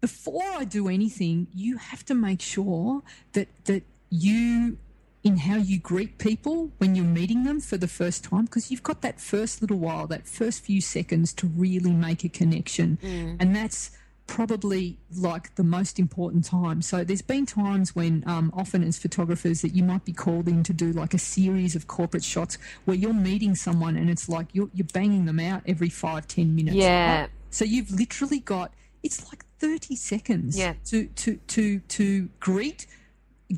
[0.00, 3.02] before I do anything, you have to make sure
[3.34, 4.78] that that you
[5.24, 8.82] in how you greet people when you're meeting them for the first time because you've
[8.82, 12.98] got that first little while, that first few seconds to really make a connection.
[13.02, 13.36] Mm.
[13.40, 13.90] And that's
[14.28, 16.82] probably like the most important time.
[16.82, 20.62] So there's been times when um, often as photographers that you might be called in
[20.64, 24.46] to do like a series of corporate shots where you're meeting someone and it's like
[24.52, 26.76] you're, you're banging them out every five, ten minutes.
[26.76, 27.22] Yeah.
[27.22, 27.30] Right?
[27.50, 30.74] So you've literally got, it's like 30 seconds yeah.
[30.86, 32.86] to, to, to, to greet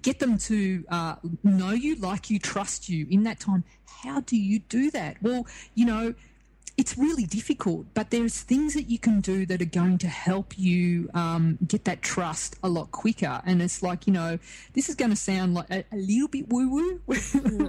[0.02, 3.64] get them to uh, know you, like you, trust you in that time.
[4.04, 5.16] How do you do that?
[5.22, 6.14] Well, you know,
[6.80, 10.58] it's really difficult, but there's things that you can do that are going to help
[10.58, 13.42] you um, get that trust a lot quicker.
[13.44, 14.38] And it's like, you know,
[14.72, 16.70] this is going to sound like a, a little bit woo
[17.06, 17.18] woo.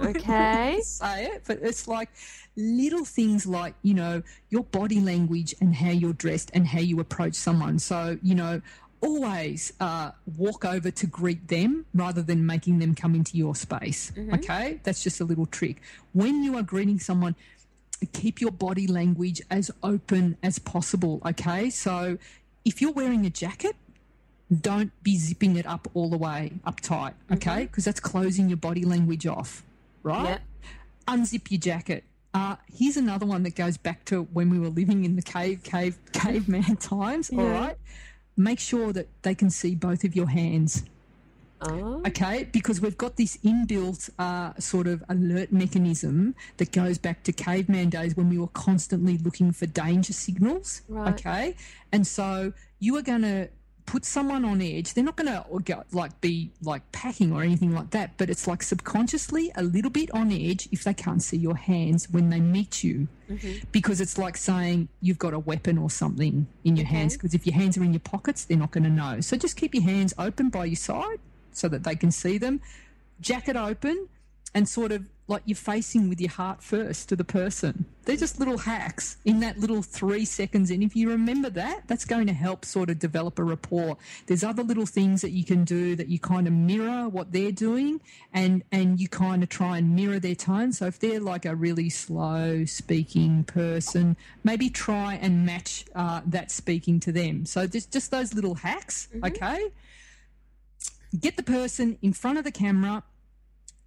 [0.08, 0.80] Okay.
[0.82, 2.08] say it, but it's like
[2.56, 6.98] little things like, you know, your body language and how you're dressed and how you
[6.98, 7.78] approach someone.
[7.78, 8.62] So, you know,
[9.02, 14.12] always uh, walk over to greet them rather than making them come into your space.
[14.16, 14.34] Mm-hmm.
[14.34, 15.82] Okay, that's just a little trick.
[16.12, 17.34] When you are greeting someone,
[18.12, 21.20] keep your body language as open as possible.
[21.26, 22.16] Okay, so
[22.64, 23.76] if you're wearing a jacket,
[24.60, 27.14] don't be zipping it up all the way up tight.
[27.32, 27.88] Okay, because mm-hmm.
[27.88, 29.62] that's closing your body language off.
[30.02, 30.24] Right.
[30.30, 30.42] Yep.
[31.08, 35.04] Unzip your jacket Uh, here's another one that goes back to when we were living
[35.04, 37.30] in the cave, cave, caveman times.
[37.30, 37.52] All Yeah.
[37.52, 37.76] right.
[38.36, 40.84] Make sure that they can see both of your hands.
[41.64, 42.02] Oh.
[42.06, 47.32] Okay, because we've got this inbuilt uh, sort of alert mechanism that goes back to
[47.32, 50.82] caveman days when we were constantly looking for danger signals.
[50.88, 51.14] Right.
[51.14, 51.54] Okay,
[51.92, 53.48] and so you are going to
[53.86, 54.94] put someone on edge.
[54.94, 58.62] They're not going to like be like packing or anything like that, but it's like
[58.62, 62.82] subconsciously a little bit on edge if they can't see your hands when they meet
[62.84, 63.64] you, mm-hmm.
[63.72, 67.14] because it's like saying you've got a weapon or something in your hands.
[67.14, 67.18] Mm-hmm.
[67.22, 69.20] Because if your hands are in your pockets, they're not going to know.
[69.20, 71.18] So just keep your hands open by your side
[71.52, 72.60] so that they can see them.
[73.20, 74.08] Jacket open
[74.54, 77.84] and sort of like you're facing with your heart first to the person.
[78.04, 80.70] They're just little hacks in that little three seconds.
[80.70, 83.96] And if you remember that, that's going to help sort of develop a rapport.
[84.26, 87.52] There's other little things that you can do that you kind of mirror what they're
[87.52, 88.00] doing
[88.32, 90.72] and, and you kind of try and mirror their tone.
[90.72, 96.50] So if they're like a really slow speaking person, maybe try and match uh, that
[96.50, 97.46] speaking to them.
[97.46, 99.70] So just, just those little hacks, okay?
[101.20, 103.02] get the person in front of the camera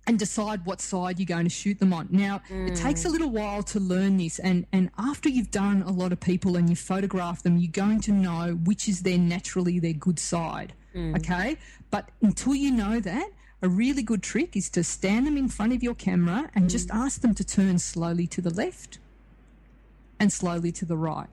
[0.08, 2.08] and decide what side you're going to shoot them on.
[2.12, 3.12] Now, it takes a mm.
[3.12, 6.70] little while to learn this, and, and after you've done a lot of people and
[6.70, 10.74] you photograph them, you're going to know which is their naturally their good side.
[10.94, 11.18] Mm.
[11.18, 11.58] Okay?
[11.90, 13.30] But until you know that,
[13.62, 16.70] a really good trick is to stand them in front of your camera and mm.
[16.70, 19.00] just ask them to turn slowly to the left
[20.20, 21.28] and slowly to the right.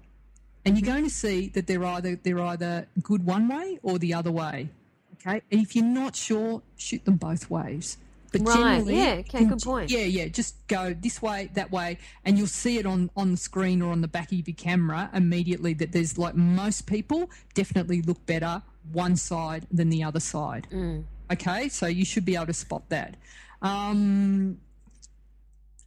[0.65, 4.15] And you're going to see that they're either they're either good one way or the
[4.15, 4.71] other way.
[5.15, 7.99] Okay, and if you're not sure, shoot them both ways.
[8.33, 9.91] But Right, generally, yeah, okay, good point.
[9.91, 13.37] Yeah, yeah, just go this way, that way, and you'll see it on on the
[13.37, 15.75] screen or on the back of your camera immediately.
[15.75, 20.67] That there's like most people definitely look better one side than the other side.
[20.73, 21.05] Mm.
[21.31, 23.17] Okay, so you should be able to spot that.
[23.61, 24.59] Um,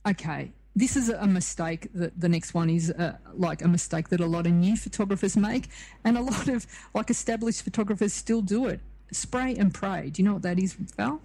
[0.08, 1.90] okay, this is a mistake.
[1.94, 5.36] That the next one is uh, like a mistake that a lot of new photographers
[5.36, 5.70] make,
[6.04, 8.82] and a lot of like established photographers still do it.
[9.12, 10.10] Spray and pray.
[10.12, 11.22] Do you know what that is, Val?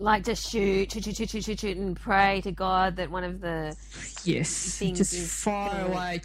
[0.00, 3.24] Like just shoot, shoot, shoot, shoot, shoot, shoot, shoot, and pray to God that one
[3.24, 3.76] of the
[4.22, 6.20] Yes, Things just is fire gonna- away.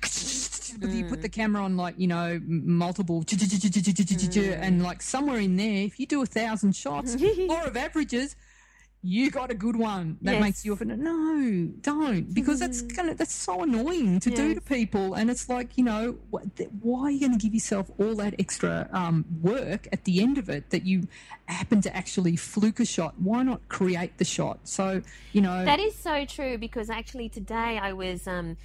[0.79, 1.31] You put the mm.
[1.31, 4.61] camera on like you know multiple, mm.
[4.61, 8.35] and like somewhere in there, if you do a thousand shots, law of averages,
[9.05, 10.17] you got a good one.
[10.21, 10.41] That Yes.
[10.41, 15.13] makes you often no, don't because that's gonna that's so annoying to do to people,
[15.13, 16.13] and it's like you know
[16.79, 20.37] why are you going to give yourself all that extra um, work at the end
[20.37, 21.09] of it that you
[21.47, 23.15] happen to actually fluke a shot?
[23.19, 24.59] Why not create the shot?
[24.63, 25.01] So
[25.33, 28.55] you know That is so true because actually today I was um,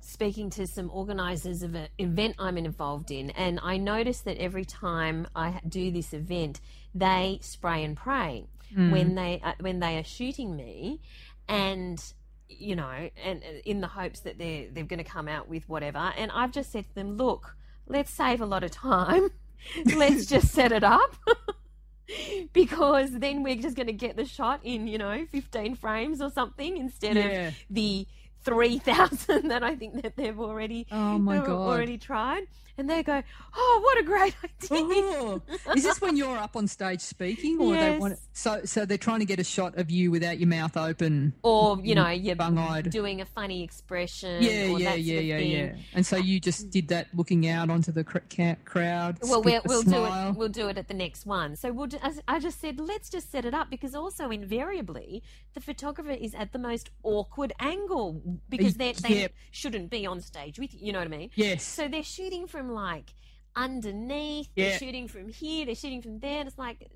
[0.00, 4.64] speaking to some organisers of an event I'm involved in, and I noticed that every
[4.64, 6.60] time I do this event,
[6.94, 11.00] they spray and pray when they uh, when they are shooting me,
[11.48, 12.02] and
[12.48, 15.68] you know, and uh, in the hopes that they're they're going to come out with
[15.68, 16.12] whatever.
[16.16, 17.56] And I've just said to them, look,
[17.86, 19.30] let's save a lot of time.
[19.94, 21.16] let's just set it up.
[22.52, 26.30] because then we're just going to get the shot in, you know, 15 frames or
[26.30, 27.48] something instead Yeah.
[27.48, 28.06] of the
[28.42, 31.50] 3,000 that I think that they've already Oh my God.
[31.50, 32.44] already tried.
[32.80, 33.22] And they go,
[33.54, 35.42] "Oh, what a great idea." Oh,
[35.76, 38.00] is this when you're up on stage speaking, or they Yes.
[38.00, 41.34] want so so they're trying to get a shot of you without your mouth open?
[41.42, 42.90] Or, you know, mm, you're Bung-eyed.
[42.90, 45.50] doing a funny expression Yeah, or yeah, that yeah, yeah, thing.
[45.50, 45.72] yeah.
[45.94, 48.18] And so you just did that, looking out onto the cr-
[48.64, 49.18] crowd.
[49.22, 50.34] Well, we'll, we'll do it.
[50.36, 51.56] We'll do it at the next one.
[51.56, 51.88] So we'll.
[52.02, 55.22] as I just said, let's just set it up because also invariably
[55.54, 59.32] the photographer is at the most awkward angle because they they Yep.
[59.50, 60.80] shouldn't be on stage with you.
[60.86, 61.30] You know what I mean?
[61.34, 61.62] Yes.
[61.64, 63.12] So they're shooting from like
[63.56, 64.48] underneath.
[64.56, 65.66] They're shooting from here.
[65.66, 66.40] They're shooting from there.
[66.40, 66.90] And it's like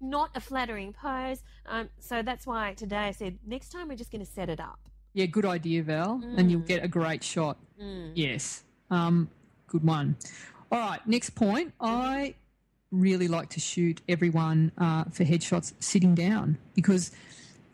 [0.00, 1.42] not a flattering pose.
[1.66, 4.60] Um, so that's why today I said next time we're just going to set it
[4.60, 4.78] up.
[5.12, 6.50] Yeah, good idea, Val, and Mm.
[6.50, 7.58] you'll get a great shot.
[8.14, 9.28] Yes, um,
[9.66, 10.16] good one.
[10.70, 11.74] All right, next point.
[11.80, 12.34] I
[12.92, 17.10] really like to shoot everyone uh, for headshots sitting down because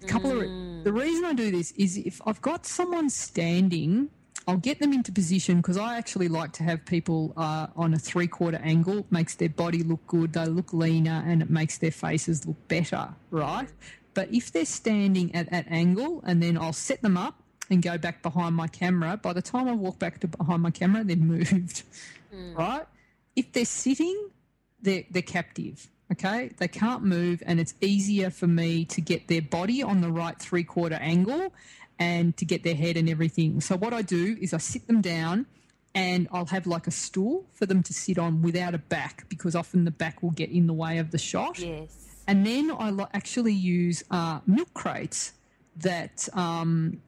[0.03, 0.85] a couple of Mm.
[0.85, 4.09] the reason I do this is if I've got someone standing.
[4.49, 7.99] I'll get them into position because I actually like to have people uh, on a
[7.99, 8.99] three quarter angle.
[8.99, 12.69] It makes their body look good, they look leaner, and it makes their faces look
[12.69, 13.69] better, right?
[14.15, 17.99] But if they're standing at that angle and then I'll set them up and go
[17.99, 21.21] back behind my camera, by the time I walk back to behind my camera, they've
[21.21, 21.83] moved,
[22.55, 22.87] right?
[23.35, 24.31] If they're sitting,
[24.81, 25.91] they're, they're captive.
[26.13, 30.09] Okay, they can't move, and it's easier for me to get their body on the
[30.09, 31.53] right three quarter angle
[31.99, 33.61] and to get their head and everything.
[33.61, 35.47] So, what I do is I sit them down
[35.95, 39.57] and I'll have like a stool for them to sit on without a back because
[39.57, 41.59] often the back will get in the way of the shot.
[41.59, 42.21] Yes.
[42.27, 45.33] And then I actually use uh, milk crates
[45.77, 47.01] that um,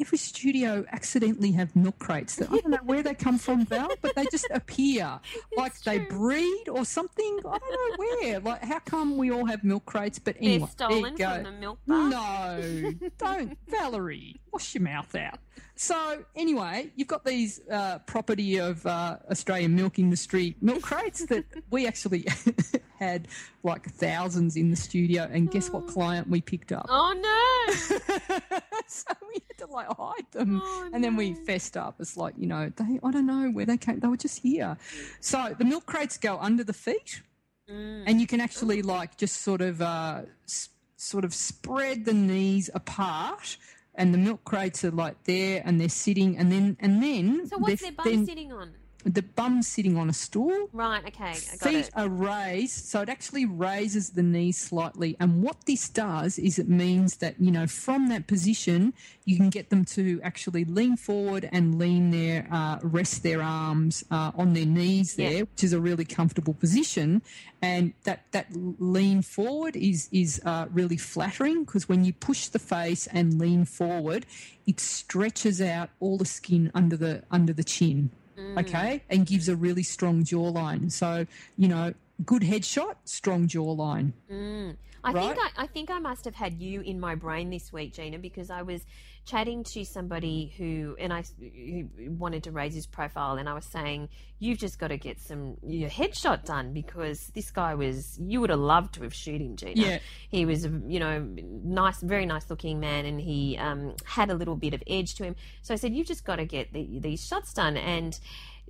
[0.00, 3.88] every studio accidentally have milk crates that I don't know where they come from, Val,
[4.02, 5.20] but they just appear
[5.56, 7.38] like they breed or something.
[7.48, 8.40] I don't know where.
[8.40, 10.18] Like, how come we all have milk crates?
[10.18, 11.34] But They're anyway, there you stolen go.
[11.34, 12.08] from the milk bar.
[12.08, 14.40] No, don't, Valerie.
[14.52, 15.38] Wash your mouth out.
[15.76, 21.44] So anyway, you've got these uh, property of uh, Australian milk industry milk crates that
[21.70, 22.26] we actually
[23.04, 23.28] had
[23.62, 26.86] like thousands in the studio, and guess what client we picked up?
[26.88, 27.74] Oh no!
[28.86, 31.94] so we had to like hide them, Oh, and then we fessed up.
[32.00, 33.98] It's like you know they I don't know where they came.
[34.00, 34.76] They were just here.
[35.20, 37.22] So the milk crates go under the feet
[37.70, 38.02] Mm.
[38.06, 42.68] and you can actually like just sort of uh, s- sort of spread the knees
[42.74, 43.56] apart
[43.94, 47.56] and the milk crates are like there and they're sitting and then and then So
[47.56, 48.74] what's their bum sitting on?
[49.04, 51.04] The bum sitting on a stool Right.
[51.06, 51.34] Okay.
[51.34, 51.90] Feet it.
[51.94, 56.68] are raised so it actually raises the knees slightly and what this does is it
[56.68, 58.94] means that you know from that position
[59.26, 64.04] you can get them to actually lean forward and lean their uh, rest their arms
[64.10, 65.28] uh, on their knees Yeah.
[65.30, 67.20] there which is a really comfortable position
[67.60, 68.46] and that that
[68.78, 73.64] lean forward is is uh, really flattering because when you push the face and lean
[73.64, 74.24] forward
[74.66, 79.00] it stretches out all the skin under the under the chin okay, mm.
[79.10, 80.90] and gives a really strong jawline.
[80.90, 81.94] So, you know,
[82.24, 84.12] good headshot, strong jawline.
[84.30, 84.76] Mm.
[85.04, 87.94] I think I, I think I must have had you in my brain this week,
[87.94, 88.84] Gina, because I was
[89.26, 93.64] chatting to somebody who and I who wanted to raise his profile, and I was
[93.64, 98.40] saying you've just got to get some your headshot done because this guy was you
[98.40, 99.80] would have loved to have shoot him, Gina.
[99.80, 99.98] Yeah.
[100.28, 104.56] he was you know nice, very nice looking man, and he um, had a little
[104.56, 105.36] bit of edge to him.
[105.62, 108.18] So I said you've just got to get the, these shots done, and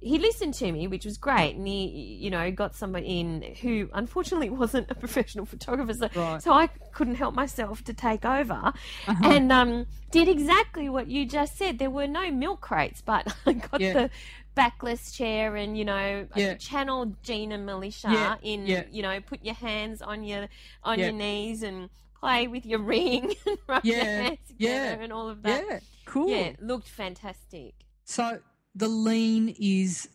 [0.05, 1.87] he listened to me, which was great, and he,
[2.21, 6.43] you know, got somebody in who unfortunately wasn't a professional photographer, so, Right.
[6.43, 8.73] so I couldn't help myself to take over,
[9.07, 11.79] and um, did exactly what you just said.
[11.79, 13.93] There were no milk crates, but I got Yeah.
[13.95, 14.11] the
[14.55, 16.55] backless chair and you know Yeah.
[16.55, 18.85] channel Gina Milicia Yeah, in yeah.
[18.88, 20.47] you know put your hands on your
[20.85, 21.90] on your knees and
[22.21, 25.64] play with your ring and rub your hands together yeah, and all of that.
[25.69, 26.29] Yeah, cool.
[26.29, 27.75] Yeah, looked fantastic.
[28.05, 28.38] So
[28.74, 30.08] the lean is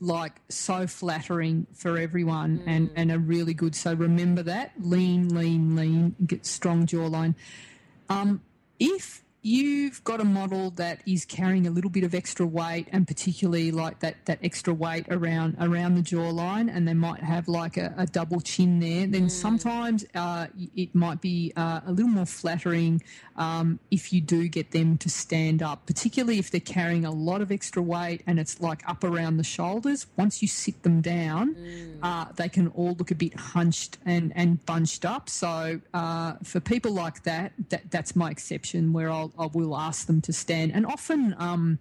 [0.00, 3.74] like so flattering for everyone and, and a really good.
[3.74, 7.34] So remember that lean, lean, lean, get strong jawline.
[8.08, 8.40] Um,
[8.78, 13.06] if you've got a model that is carrying a little bit of extra weight and
[13.06, 17.76] particularly like that, that extra weight around around the jawline and they might have like
[17.76, 22.26] a, a double chin there then sometimes uh, it might be uh, a little more
[22.26, 23.00] flattering
[23.36, 27.40] um, if you do get them to stand up particularly if they're carrying a lot
[27.40, 30.08] of extra weight and it's like up around the shoulders.
[30.16, 31.54] Once you sit them down
[32.02, 35.28] uh, they can all look a bit hunched and, and bunched up.
[35.28, 40.06] So uh, for people like that, that that's my exception where I'll, I will ask
[40.06, 41.78] them to stand and often um,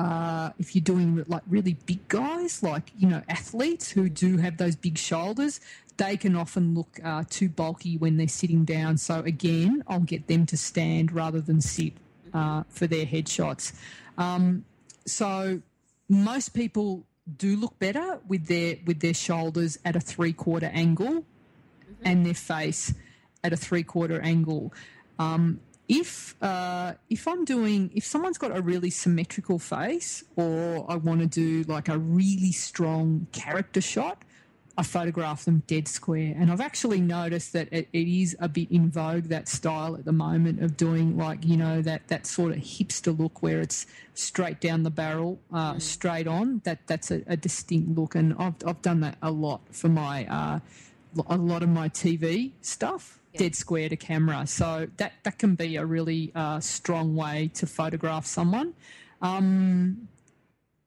[0.00, 4.56] uh, if you're doing like really big guys, like you know athletes who do have
[4.56, 5.60] those big shoulders,
[5.98, 8.96] they can often look uh, too bulky when they're sitting down.
[8.96, 11.92] So again, I'll get them to stand rather than sit
[12.32, 13.74] uh, for their headshots.
[14.16, 14.64] Um,
[15.04, 15.60] so
[16.08, 17.04] most people
[17.36, 21.24] do look better with their with their shoulders at a three quarter angle
[22.02, 22.94] and their face
[23.44, 24.72] at a three quarter angle.
[25.18, 25.60] Um,
[25.90, 31.20] if uh, if I'm doing if someone's got a really symmetrical face or I want
[31.20, 34.22] to do like a really strong character shot,
[34.78, 36.32] I photograph them dead square.
[36.38, 40.04] And I've actually noticed that it, it is a bit in vogue that style at
[40.04, 43.86] the moment of doing like you know that that sort of hipster look where it's
[44.14, 46.60] straight down the barrel, uh, straight on.
[46.62, 50.24] That that's a, a distinct look, and I've I've done that a lot for my.
[50.26, 50.60] Uh,
[51.26, 54.46] a lot of my TV stuff dead square to camera.
[54.46, 58.74] So that that can be a really uh, strong way to photograph someone.
[59.22, 60.08] Um,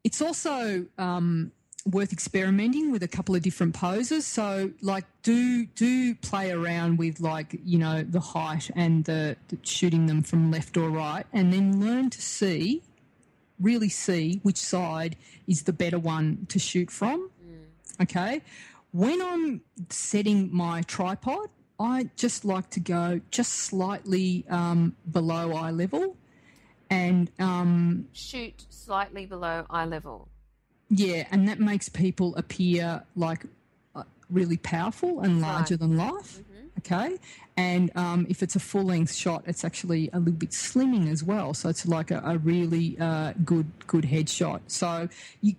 [0.04, 1.52] it's also um,
[1.86, 4.26] worth experimenting with a couple of different poses.
[4.26, 9.58] So like do do play around with like you know the height and the, the
[9.64, 12.82] shooting them from left or right, and then learn to see
[13.60, 15.16] really see which side
[15.48, 17.30] is the better one to shoot from.
[18.02, 18.42] Okay.
[18.92, 25.72] When I'm setting my tripod, I just like to go just slightly um, below eye
[25.72, 26.16] level.
[26.90, 30.28] And um, Shoot slightly below eye level.
[30.90, 33.46] yeah, and that makes people appear like
[33.96, 36.40] uh, really powerful and larger than life.
[36.80, 37.18] Okay.
[37.56, 41.24] And um, if it's a full length shot, it's actually a little bit slimming as
[41.24, 41.54] well.
[41.54, 44.62] So it's like a, a really uh, good good headshot.
[44.68, 45.08] So
[45.42, 45.56] you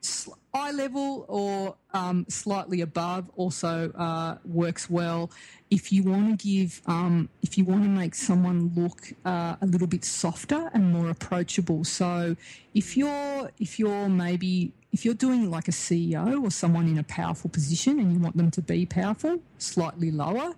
[0.00, 5.30] sl- eye level or um, slightly above also uh, works well.
[5.70, 9.66] If you want to give, um, if you want to make someone look uh, a
[9.66, 12.36] little bit softer and more approachable, so
[12.74, 17.02] if you're if you're maybe if you're doing like a CEO or someone in a
[17.04, 20.54] powerful position and you want them to be powerful, slightly lower.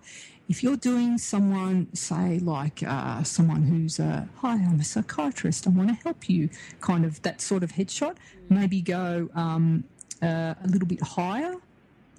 [0.47, 5.71] If you're doing someone, say, like uh, someone who's a, hi, I'm a psychiatrist, I
[5.71, 6.49] want to help you,
[6.81, 8.15] kind of that sort of headshot,
[8.49, 9.84] maybe go um,
[10.21, 11.55] uh, a little bit higher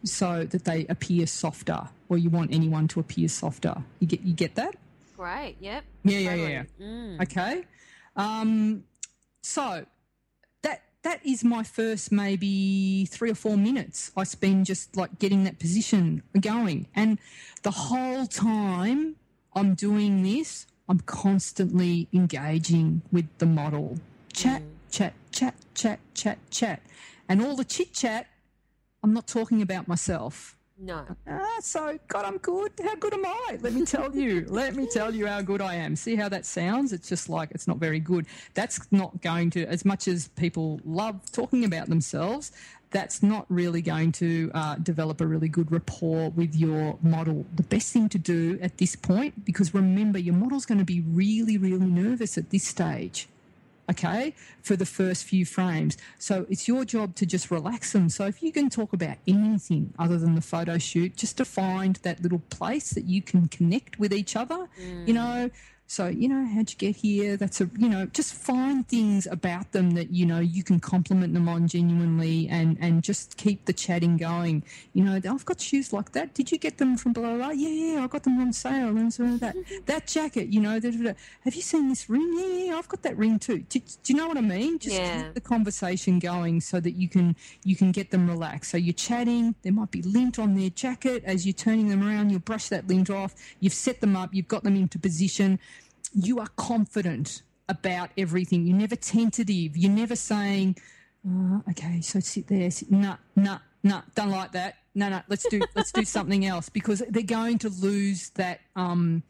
[0.05, 3.76] so that they appear softer, or you want anyone to appear softer.
[4.01, 4.74] You get you get that?
[5.16, 5.57] Great.
[5.61, 5.84] Yep.
[6.05, 6.53] Yeah, yeah, Totally.
[6.53, 6.64] yeah.
[6.80, 7.22] Mm.
[7.22, 7.64] Okay.
[8.16, 8.84] Um,
[9.42, 9.86] so
[10.62, 14.12] that that is my first maybe three or four minutes.
[14.16, 17.18] I spend just like getting that position going, and
[17.62, 19.16] the whole time
[19.55, 23.99] I'm doing this, I'm constantly engaging with the model.
[24.32, 26.80] Chat, chat, chat, chat, chat, chat,
[27.29, 28.27] and all the chit chat.
[29.03, 30.57] I'm not talking about myself.
[30.79, 31.07] No.
[31.27, 32.72] Ah, so God, I'm good.
[32.83, 33.59] How good am I?
[33.62, 34.45] Let me tell you.
[34.49, 35.97] Let me tell you how good I am.
[35.97, 36.93] See how that sounds?
[36.93, 38.27] It's just like it's not very good.
[38.53, 42.53] That's not going to, as much as people love talking about themselves,
[42.91, 47.47] that's not really going to uh, develop a really good rapport with your model.
[47.55, 51.01] The best thing to do at this point, because remember, your model's going to be
[51.01, 53.29] really, really nervous at this stage
[53.91, 55.97] okay, for the first few frames.
[56.18, 58.09] So it's your job to just relax them.
[58.09, 61.97] So if you can talk about anything other than the photo shoot, just to find
[61.97, 65.14] that little place that you can connect with each other, you mm.
[65.14, 65.51] know.
[65.89, 67.37] So, you know, how'd you get here?
[67.37, 71.32] That's a, you know, just find things about them that, you know, you can compliment
[71.32, 74.64] them on genuinely and, and just keep the chatting going.
[74.95, 76.34] You know, I've got shoes like that.
[76.34, 77.51] Did you get them from blah, blah, blah?
[77.51, 79.55] Yeah, yeah, I got them on sale and so that,
[79.87, 81.12] that jacket, you know, da, da, da.
[81.43, 82.34] have you seen this ring?
[82.37, 83.61] Yeah, yeah, I've got that ring too.
[83.61, 84.80] Do, do you know what I mean?
[84.80, 85.22] Just Yeah.
[85.22, 88.72] keep the conversation going so that you can, you can get them relaxed.
[88.72, 91.22] So you're chatting, there might be lint on their jacket.
[91.24, 93.37] As you're turning them around, you'll brush that lint off.
[93.61, 95.61] You've set them up, you've got them into position
[96.12, 98.66] you are confident about everything.
[98.66, 99.76] You're never tentative.
[99.76, 100.76] You're never saying,
[101.28, 104.02] oh, "Okay, so sit there." Nah, nah, nah.
[104.14, 104.76] Don't like that.
[104.94, 105.22] No, no.
[105.28, 108.61] Let's do let's do something else because they're going to lose that.
[108.74, 109.22] Um,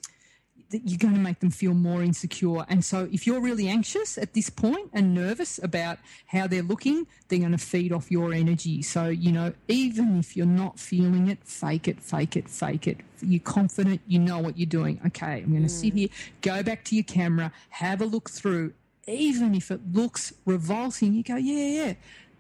[0.71, 2.65] you're going to make them feel more insecure.
[2.69, 7.07] And so, if you're really anxious at this point and nervous about how they're looking,
[7.29, 8.83] they're going to feed off your energy.
[8.83, 12.99] So, you know, even if you're not feeling it, fake it, fake it, fake it.
[13.23, 15.01] You're confident, you know what you're doing.
[15.07, 15.99] Okay, I'm going to sit mm.
[15.99, 16.09] here,
[16.43, 18.73] go back to your camera, have a look through.
[19.07, 21.95] Even if it looks revolting, you go, yeah, yeah,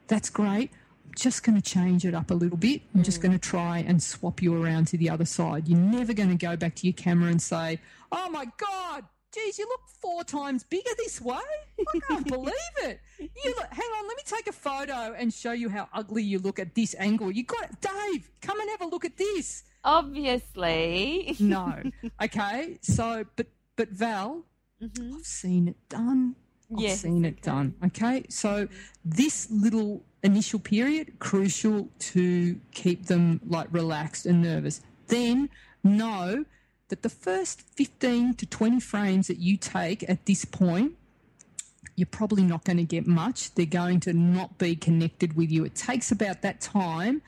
[0.09, 0.71] that's great.
[1.17, 2.83] Just going to change it up a little bit.
[2.95, 3.23] I'm just mm.
[3.23, 5.67] going to try and swap you around to the other side.
[5.67, 7.81] You're never going to go back to your camera and say,
[8.13, 11.39] oh my God, geez, you look four times bigger this way.
[11.79, 12.53] I can't believe
[12.83, 13.01] it.
[13.19, 16.39] You look, hang on, let me take a photo and show you how ugly you
[16.39, 17.31] look at this angle.
[17.31, 17.81] You got it.
[17.81, 19.65] Dave, come and have a look at this.
[19.85, 21.35] Obviously.
[21.41, 21.83] No.
[22.23, 22.77] okay.
[22.83, 23.47] So, but,
[23.77, 24.45] but Val,
[24.83, 25.17] mm-hmm.
[25.17, 26.37] I've seen it done.
[26.73, 27.75] I've Yes, seen it done.
[27.87, 28.25] Okay.
[28.29, 28.69] So
[29.05, 34.81] this little initial period, crucial to keep them like relaxed and nervous.
[35.07, 35.49] Then
[35.85, 36.45] know
[36.89, 40.93] that the first 15 to 20 frames that you take at this point,
[41.95, 43.55] you're probably not going to get much.
[43.55, 45.65] They're going to not be connected with you.
[45.65, 47.23] It takes about that time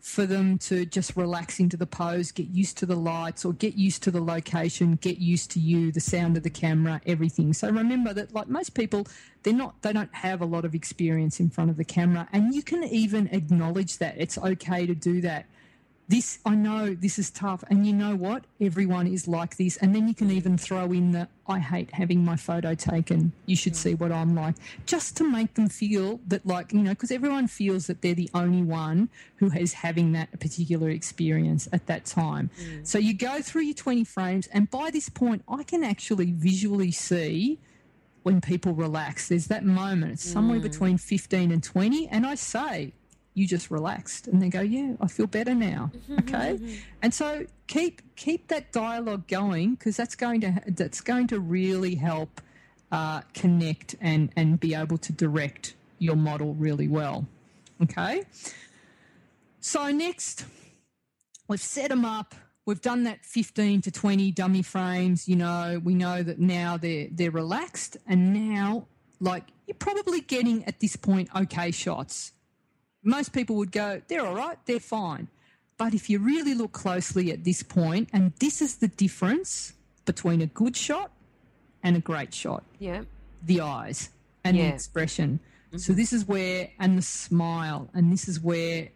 [0.00, 3.74] for them to just relax into the pose, get used to the lights or get
[3.74, 7.52] used to the location, get used to you, the sound of the camera, everything.
[7.52, 9.06] So remember that like most people,
[9.42, 12.54] they're not they don't have a lot of experience in front of the camera and
[12.54, 14.14] you can even acknowledge that.
[14.16, 15.46] It's okay to do that.
[16.10, 18.42] This I know this is tough and you know what?
[18.60, 22.24] Everyone is like this and then you can even throw in the I hate having
[22.24, 23.32] my photo taken.
[23.46, 23.84] You should hmm.
[23.84, 24.56] see what I'm like
[24.86, 28.28] just to make them feel that like, you know, because everyone feels that they're the
[28.34, 32.50] only one who is having that particular experience at that time.
[32.60, 32.82] Hmm.
[32.82, 36.90] So you go through your 20 frames and by this point I can actually visually
[36.90, 37.60] see
[38.24, 39.28] when people relax.
[39.28, 40.14] There's that moment.
[40.14, 40.64] It's somewhere hmm.
[40.64, 42.94] between 15 and 20 and I say
[43.34, 45.90] you just relaxed and they go yeah i feel better now.
[45.94, 46.54] Mm-hmm, okay?
[46.54, 46.80] Mm-hmm, mm-hmm.
[47.02, 51.94] and so keep keep that dialogue going because that's going to that's going to really
[51.94, 52.40] help
[52.92, 57.26] uh, connect and and be able to direct your model really well.
[57.82, 58.24] Okay?
[59.60, 60.44] So next
[61.48, 62.34] we've set them up.
[62.66, 67.08] We've done that 15 to 20 dummy frames you know we know that now they're
[67.10, 68.86] they're relaxed and now
[69.18, 72.32] like you're probably getting at this point okay shots
[73.02, 75.28] most people would go, they're all right, they're fine.
[75.78, 79.72] But if you really look closely at this point, and this is the difference
[80.04, 81.10] between a good shot
[81.82, 83.02] and a great shot yeah.
[83.42, 84.10] the eyes
[84.44, 84.68] and Yeah.
[84.68, 85.40] the expression.
[85.68, 85.78] Mm-hmm.
[85.78, 88.88] So this is where, and the smile, and this is where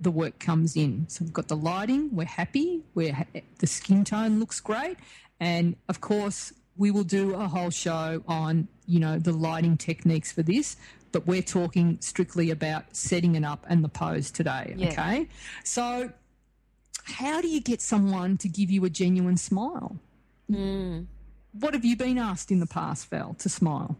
[0.00, 1.06] the work comes in.
[1.08, 4.96] So we've got the lighting, we're happy, we're ha- the skin tone looks great,
[5.38, 10.32] and of course we will do a whole show on you know the lighting techniques
[10.32, 10.76] for this.
[11.12, 14.74] But we're talking strictly about setting it up and the pose today.
[14.76, 14.88] Yeah.
[14.88, 15.28] Okay,
[15.62, 16.10] so
[17.04, 19.96] how do you get someone to give you a genuine smile?
[20.50, 21.06] Mm.
[21.52, 23.96] What have you been asked in the past, Val, to smile?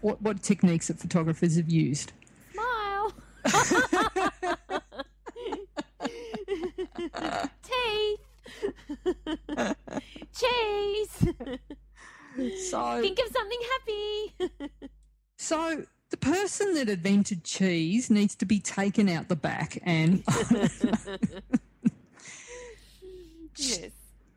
[0.00, 2.12] What, what techniques that photographers have used?
[2.52, 3.12] Smile.
[7.62, 8.20] Teeth.
[10.36, 11.34] Cheese.
[12.70, 14.34] So, Think of something happy.
[15.36, 20.24] so the person that invented cheese needs to be taken out the back, and
[23.56, 23.90] yes.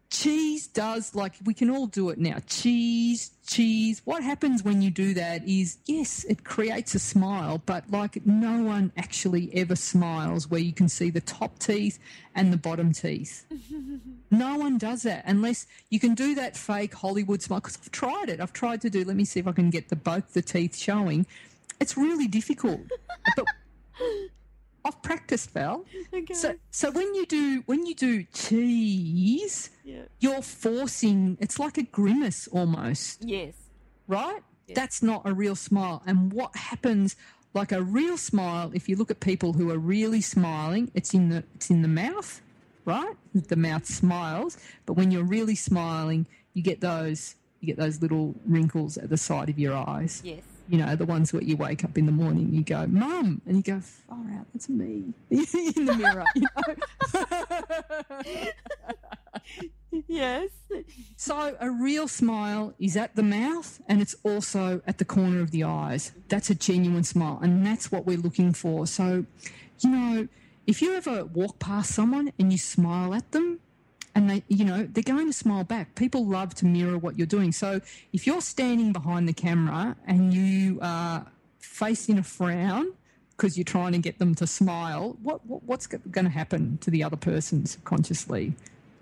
[0.10, 2.38] cheese does like we can all do it now.
[2.46, 4.02] Cheese, cheese.
[4.04, 8.64] What happens when you do that is yes, it creates a smile, but like no
[8.64, 12.00] one actually ever smiles where you can see the top teeth
[12.36, 13.46] and the bottom teeth.
[14.34, 17.60] No one does that unless you can do that fake Hollywood smile.
[17.60, 18.40] Because I've tried it.
[18.40, 19.04] I've tried to do.
[19.04, 21.26] Let me see if I can get the both the teeth showing.
[21.82, 22.82] It's really difficult,
[23.36, 23.46] but
[24.86, 25.86] I've practiced, Val.
[26.14, 26.34] Okay.
[26.34, 30.04] So, so when you do when you do cheese, yeah.
[30.20, 31.38] you're forcing.
[31.40, 33.54] It's like a grimace almost, Yes.
[34.08, 34.42] right?
[34.68, 34.76] Yeah.
[34.76, 36.02] That's not a real smile.
[36.06, 37.16] And what happens?
[37.54, 41.30] Like a real smile, if you look at people who are really smiling, it's in
[41.30, 42.42] the it's in the mouth,
[42.86, 43.16] right?
[43.34, 48.36] The mouth smiles, but when you're really smiling, you get those you get those little
[48.46, 50.22] wrinkles at the side of your eyes.
[50.24, 50.44] Yes.
[50.72, 53.58] You know, the ones where you wake up in the morning, you go, "Mum," and
[53.58, 56.26] you go, "Far out, that's me," in the mirror.
[56.34, 58.48] You know?
[60.08, 60.50] Yes.
[61.18, 65.52] So a real smile is at the mouth and it's also at the corner of
[65.52, 66.14] the eyes.
[66.30, 68.88] That's a genuine smile and that's what we're looking for.
[68.88, 69.26] So,
[69.80, 70.28] you know,
[70.66, 73.60] if you ever walk past someone and you smile at them
[74.16, 75.96] and they, you know, they're going to smile back.
[75.96, 77.52] People love to mirror what you're doing.
[77.52, 77.82] So
[78.14, 81.26] if you're standing behind the camera and you uh, are
[81.60, 82.94] facing a frown
[83.32, 86.92] because you're trying to get them to smile, what, what what's going to happen to
[86.92, 88.54] the other person subconsciously?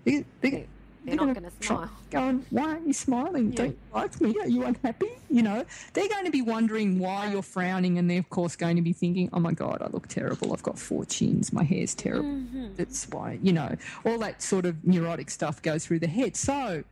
[0.04, 0.66] They, they,
[1.04, 1.90] They're not going to smile.
[2.10, 3.50] Going, why aren't you smiling?
[3.52, 4.36] Don't you like me?
[4.38, 5.10] Are you unhappy?
[5.30, 8.76] You know, they're going to be wondering why you're frowning, and they're of course going
[8.76, 10.52] to be thinking, "Oh my god, I look terrible.
[10.52, 11.52] I've got four chins.
[11.52, 12.28] My hair's terrible.
[12.28, 12.74] Mm-hmm.
[12.76, 16.36] That's why." You know, all that sort of neurotic stuff goes through the head.
[16.36, 16.84] So,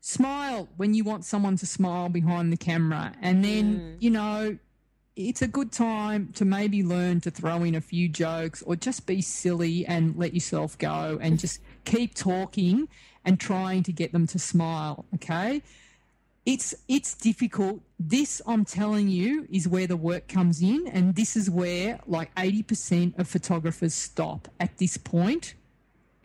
[0.00, 4.58] smile when you want someone to smile behind the camera, and then you know.
[5.16, 9.06] It's a good time to maybe learn to throw in a few jokes or just
[9.06, 12.88] be silly and let yourself go and just keep talking
[13.24, 15.62] and trying to get them to smile, okay?
[16.46, 17.80] It's it's difficult.
[17.98, 22.34] This I'm telling you is where the work comes in and this is where like
[22.34, 25.54] 80% of photographers stop at this point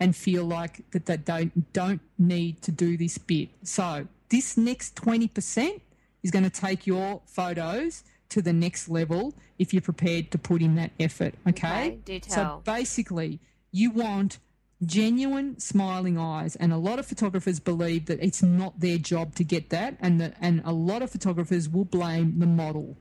[0.00, 3.50] and feel like that they don't don't need to do this bit.
[3.62, 5.80] So, this next 20%
[6.22, 10.60] is going to take your photos to the next level if you're prepared to put
[10.60, 11.68] in that effort, okay?
[11.68, 13.38] Okay, do So basically,
[13.70, 14.38] you want
[14.84, 16.56] genuine smiling eyes.
[16.56, 20.20] And a lot of photographers believe that it's not their job to get that and
[20.20, 22.96] that and a lot of photographers will blame the model.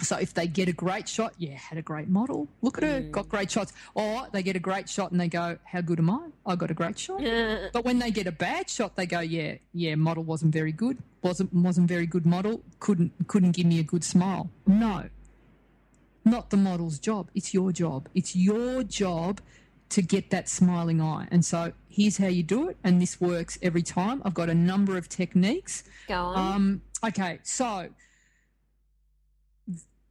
[0.00, 2.48] So if they get a great shot yeah had a great model.
[2.62, 3.10] Look at her mm.
[3.10, 3.72] got great shots.
[3.94, 6.28] Or they get a great shot and they go how good am i?
[6.46, 7.22] I got a great shot.
[7.72, 10.98] But when they get a bad shot they go yeah yeah model wasn't very good.
[11.22, 12.62] Wasn't wasn't very good model.
[12.80, 14.50] Couldn't couldn't give me a good smile.
[14.66, 15.08] No.
[16.24, 17.30] Not the model's job.
[17.34, 18.08] It's your job.
[18.14, 19.40] It's your job
[19.90, 21.28] to get that smiling eye.
[21.30, 22.76] And so here's how you do it.
[22.82, 24.22] And this works every time.
[24.24, 25.84] I've got a number of techniques.
[26.08, 26.54] Go on.
[26.54, 27.88] Um, okay, so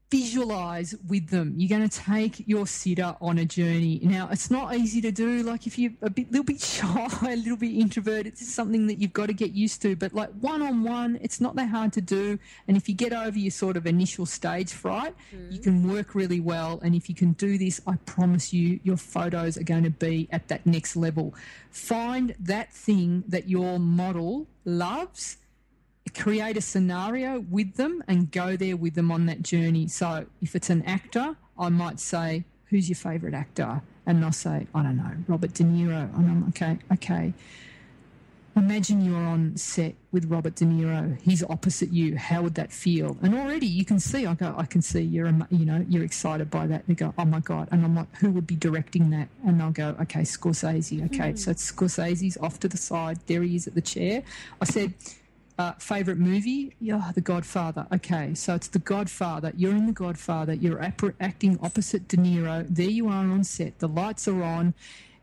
[0.10, 1.53] visualize with them.
[1.57, 3.99] You're going to take your sitter on a journey.
[4.01, 5.43] Now, it's not easy to do.
[5.43, 8.99] Like if you're a bit, little bit shy, a little bit introverted, it's something that
[8.99, 9.95] you've got to get used to.
[9.95, 12.39] But like one on one, it's not that hard to do.
[12.68, 15.64] And if you get over your sort of initial stage fright, you mm.
[15.64, 16.80] can work really well.
[16.84, 20.28] And if you can do this, I promise you, your photos are going to be
[20.32, 21.36] at that next level.
[21.70, 25.38] Find that thing that your model loves
[26.10, 29.88] create a scenario with them and go there with them on that journey.
[29.88, 33.82] So if it's an actor, I might say, Who's your favourite actor?
[34.05, 36.16] And they'll say, I don't know, Robert De Niro.
[36.16, 37.34] And I'm okay, okay.
[38.55, 41.20] Imagine you're on set with Robert De Niro.
[41.22, 42.18] He's opposite you.
[42.18, 43.18] How would that feel?
[43.22, 44.26] And already you can see.
[44.26, 44.53] I go.
[44.57, 45.28] I can see you're.
[45.49, 46.86] You know, you're excited by that.
[46.88, 47.70] They go, oh my god.
[47.72, 49.30] And I'm like, who would be directing that?
[49.45, 51.05] And they'll go, okay, Scorsese.
[51.05, 51.38] Okay, hmm.
[51.38, 53.20] so it's Scorsese's off to the side.
[53.28, 54.24] There he is at the chair.
[54.62, 54.93] I said,
[55.60, 56.74] uh, favorite movie?
[56.80, 57.86] Yeah, The Godfather.
[57.93, 59.51] Okay, so it's The Godfather.
[59.55, 60.53] You're in The Godfather.
[60.53, 62.66] You're ap- acting opposite De Niro.
[62.70, 63.78] There you are on set.
[63.80, 64.74] The lights are on.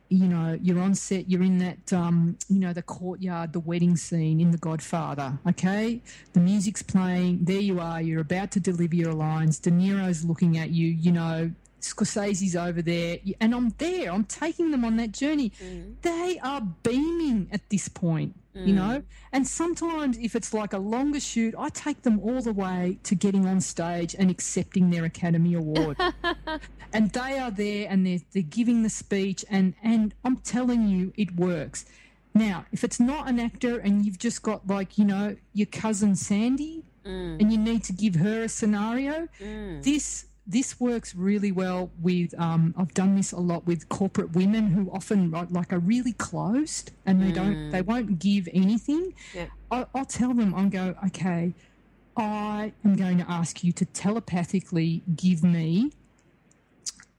[0.08, 1.28] You know, you're on set.
[1.28, 5.38] You're in that, um, you know, the courtyard, the wedding scene in The Godfather.
[5.48, 6.02] Okay,
[6.34, 7.40] the music's playing.
[7.42, 8.00] There you are.
[8.00, 9.58] You're about to deliver your lines.
[9.58, 10.88] De Niro's looking at you.
[10.88, 11.50] You know,
[11.94, 14.12] Scorsese's over there, and I'm there.
[14.12, 15.52] I'm taking them on that journey.
[15.62, 15.94] Mm.
[16.02, 18.66] They are beaming at this point, mm.
[18.66, 19.02] you know.
[19.32, 23.14] And sometimes, if it's like a longer shoot, I take them all the way to
[23.14, 25.96] getting on stage and accepting their Academy Award.
[26.92, 31.12] and they are there, and they're they're giving the speech, and and I'm telling you,
[31.16, 31.86] it works.
[32.34, 36.14] Now, if it's not an actor and you've just got like you know your cousin
[36.14, 37.40] Sandy, mm.
[37.40, 39.82] and you need to give her a scenario, mm.
[39.82, 44.68] this this works really well with um, i've done this a lot with corporate women
[44.68, 47.34] who often like are really closed and they mm.
[47.34, 49.12] don't they won't give anything.
[49.34, 49.46] Yeah.
[49.70, 51.52] I, i'll tell them i'll go okay
[52.16, 55.92] i am going to ask you to telepathically give me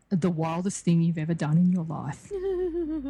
[0.10, 2.32] the wildest thing you've ever done in your life.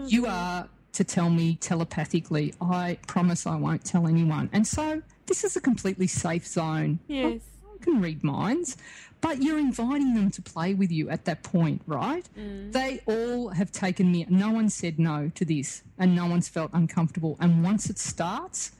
[0.08, 2.54] You are to tell me telepathically.
[2.62, 4.50] I promise i won't tell anyone.
[4.54, 7.00] And so this is a completely safe zone.
[7.08, 7.42] Yes
[7.78, 8.78] can read minds
[9.22, 12.28] but you're inviting them to play with you at that point, right?
[12.38, 12.72] Mm.
[12.72, 14.26] They all have taken me.
[14.30, 17.36] No one said no to this, and no one's felt uncomfortable.
[17.40, 18.72] And once it starts,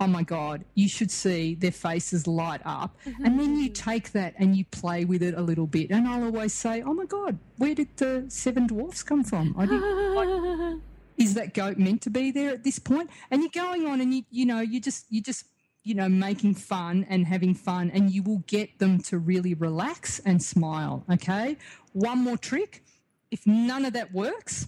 [0.00, 2.96] oh my God, you should see their faces light up.
[3.06, 3.24] Mm-hmm.
[3.24, 5.90] And then you take that and you play with it a little bit.
[5.90, 9.54] And I'll always say, oh my God, where did the seven dwarfs come from?
[9.56, 10.14] I didn't.
[10.14, 10.80] like,
[11.16, 13.08] is that goat meant to be there at this point?
[13.30, 15.46] And you're going on and you, you know, you just, you just
[15.86, 20.18] you know, making fun and having fun, and you will get them to really relax
[20.18, 21.04] and smile.
[21.08, 21.56] Okay.
[21.92, 22.82] One more trick.
[23.30, 24.66] If none of that works,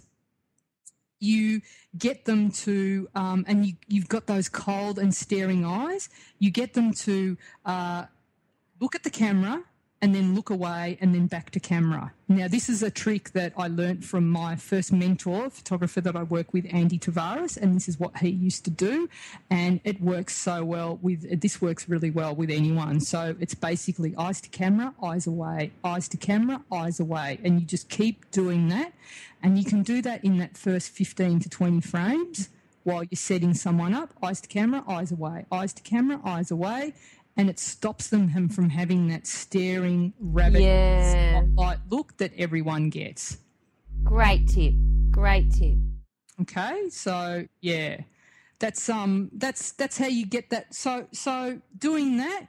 [1.18, 1.60] you
[1.98, 6.08] get them to, um, and you, you've got those cold and staring eyes,
[6.38, 8.04] you get them to uh,
[8.80, 9.64] look at the camera
[10.00, 12.12] and then look away and then back to camera.
[12.28, 16.22] Now, this is a trick that I learnt from my first mentor, photographer that I
[16.22, 19.08] work with, Andy Tavares, and this is what he used to do.
[19.50, 23.00] And it works so well with, this works really well with anyone.
[23.00, 27.40] So it's basically eyes to camera, eyes away, eyes to camera, eyes away.
[27.42, 28.92] And you just keep doing that.
[29.42, 32.50] And you can do that in that first 15 to 20 frames
[32.84, 36.94] while you're setting someone up, eyes to camera, eyes away, eyes to camera, eyes away
[37.38, 41.40] and it stops them him from having that staring rabbit yeah.
[41.40, 43.38] spotlight look that everyone gets.
[44.02, 44.74] Great tip.
[45.10, 45.78] Great tip.
[46.40, 48.00] Okay, so yeah,
[48.58, 50.74] that's um, that's that's how you get that.
[50.74, 52.48] So so doing that,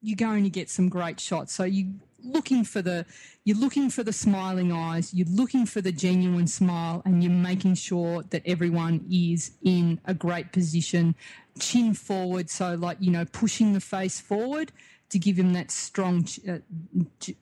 [0.00, 1.52] you're going to get some great shots.
[1.52, 3.06] So you looking for the
[3.44, 7.74] you're looking for the smiling eyes you're looking for the genuine smile and you're making
[7.74, 11.14] sure that everyone is in a great position
[11.60, 14.72] chin forward so like you know pushing the face forward
[15.10, 16.58] to give him that strong uh,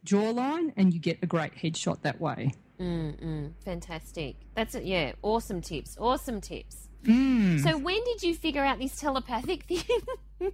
[0.04, 2.52] jawline and you get a great headshot that way.
[2.80, 4.36] Mm, fantastic.
[4.54, 7.62] That's it yeah awesome tips awesome tips Mm.
[7.62, 9.82] So when did you figure out this telepathic thing?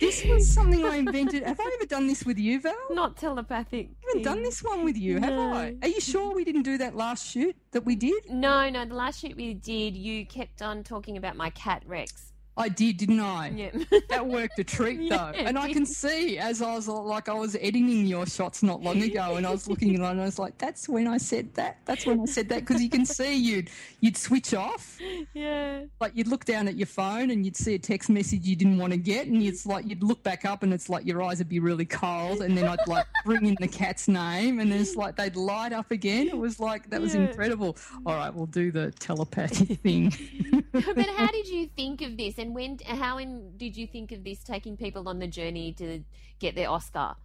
[0.00, 1.42] this was something I invented.
[1.42, 2.74] Have I ever done this with you, Val?
[2.90, 3.90] Not telepathic.
[3.90, 5.52] I haven't done this one with you, have no.
[5.52, 5.74] I?
[5.82, 8.30] Are you sure we didn't do that last shoot that we did?
[8.30, 8.84] No, no.
[8.84, 12.32] The last shoot we did, you kept on talking about my cat Rex.
[12.58, 13.50] I did, didn't I?
[13.50, 13.70] Yeah.
[14.08, 15.32] that worked a treat though.
[15.34, 18.82] Yeah, and I can see as I was like I was editing your shots not
[18.82, 21.18] long ago and I was looking at it and I was like, that's when I
[21.18, 21.78] said that.
[21.84, 24.98] That's when I said that because you can see you'd you'd switch off.
[25.34, 25.82] Yeah.
[26.00, 28.78] Like you'd look down at your phone and you'd see a text message you didn't
[28.78, 31.38] want to get and it's like you'd look back up and it's like your eyes
[31.38, 34.96] would be really cold and then I'd like bring in the cat's name and it's
[34.96, 36.28] like they'd light up again.
[36.28, 37.22] It was like that was Yeah.
[37.22, 37.76] incredible.
[38.06, 40.12] All right, we'll do the telepathy thing.
[40.72, 42.78] but how did you think of this, and when?
[42.86, 46.02] How in, did you think of this taking people on the journey to
[46.38, 47.16] get their Oscar?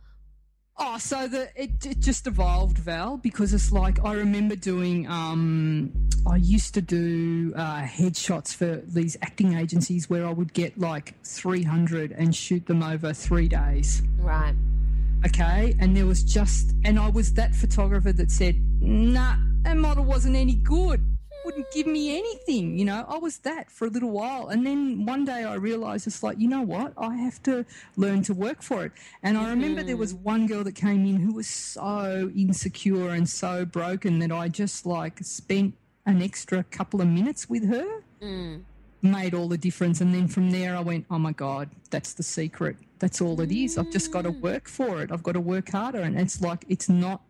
[0.78, 5.08] Oh, so the it, it just evolved, Val, because it's like I remember doing.
[5.08, 5.92] Um,
[6.28, 11.14] I used to do uh, headshots for these acting agencies where I would get like
[11.24, 14.02] three hundred and shoot them over three days.
[14.18, 14.56] Right.
[15.24, 20.04] Okay, and there was just, and I was that photographer that said, "Nah, that model
[20.04, 21.11] wasn't any good.
[21.46, 25.06] Wouldn't give me anything." You know, I was that for a little while, and then
[25.06, 26.94] one day I realised it's like, you know what?
[26.98, 27.66] I have to
[27.98, 28.92] learn to work for it.
[29.24, 33.28] And I remember there was one girl that came in who was so insecure and
[33.28, 35.74] so broken that I just like spent
[36.06, 38.62] an extra couple of minutes with her Mm.
[39.04, 40.02] made all the difference.
[40.02, 42.76] And then from there, I went, oh my God, that's the secret.
[43.00, 43.78] That's all it is.
[43.78, 45.12] I've just got to work for it.
[45.12, 46.02] I've got to work harder.
[46.02, 47.22] And it's like, it's not,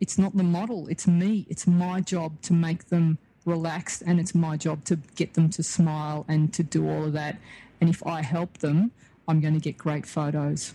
[0.00, 0.88] it's not the model.
[0.88, 1.46] It's me.
[1.48, 5.62] It's my job to make them relaxed and it's my job to get them to
[5.62, 7.38] smile and to do all of that.
[7.80, 8.92] And if I help them,
[9.26, 10.72] I'm going to get great photos.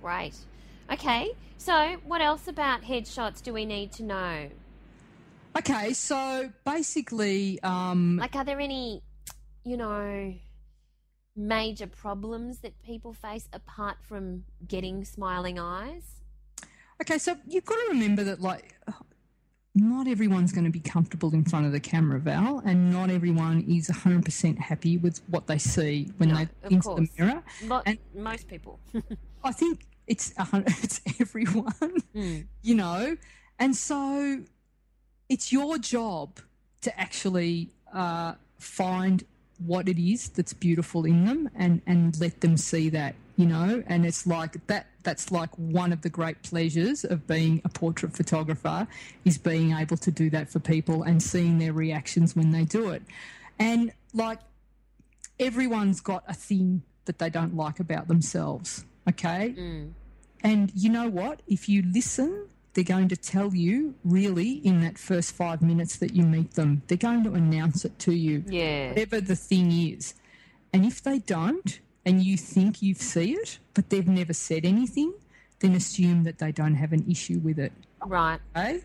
[0.00, 0.34] Great.
[0.92, 1.32] Okay.
[1.58, 4.48] So, what else about headshots do we need to know?
[5.58, 9.02] Okay, so basically, um, Like, are there any,
[9.64, 10.34] you know,
[11.36, 16.19] major problems that people face apart from getting smiling eyes?
[17.00, 18.74] Okay, so you've got to remember that like
[19.74, 23.64] not everyone's going to be comfortable in front of the camera, Val, and not everyone
[23.68, 27.08] is 100% happy with what they see when No, they look into course.
[27.16, 27.42] the mirror.
[27.64, 28.80] Lo- And- most people.
[29.44, 31.72] I think it's it's everyone,
[32.14, 32.46] Mm.
[32.62, 33.16] you know,
[33.60, 34.40] and so
[35.28, 36.40] it's your job
[36.80, 39.22] to actually uh, find
[39.64, 43.82] what it is that's beautiful in them and and let them see that, you know,
[43.86, 44.86] and it's like that.
[45.02, 48.86] That's like one of the great pleasures of being a portrait photographer
[49.24, 52.90] is being able to do that for people and seeing their reactions when they do
[52.90, 53.02] it,
[53.58, 54.40] and like
[55.38, 58.84] everyone's got a thing that they don't like about themselves.
[59.08, 59.54] Okay.
[59.58, 59.92] Mm.
[60.42, 61.40] And you know what?
[61.46, 66.14] If you listen, they're going to tell you really in that first five minutes that
[66.14, 66.82] you meet them.
[66.86, 68.90] They're going to announce it to you, Yeah.
[68.90, 70.14] whatever the thing is.
[70.72, 75.14] And if they don't, and you think you see it, but they've never said anything,
[75.60, 77.72] then assume that they don't have an issue with it.
[78.04, 78.40] Right.
[78.56, 78.80] Okay.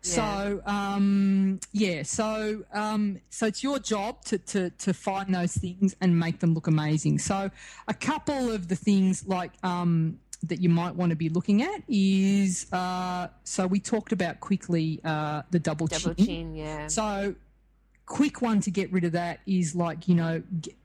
[0.00, 5.96] So um, yeah, so um, so it's your job to, to to find those things
[6.02, 7.18] and make them look amazing.
[7.18, 7.50] So
[7.88, 11.82] a couple of the things like um, that you might want to be looking at
[11.88, 16.26] is uh, so we talked about quickly uh, the double, Double chin.
[16.26, 16.86] chin, yeah.
[16.88, 17.34] So
[18.06, 20.42] quick one to get rid of that is like you know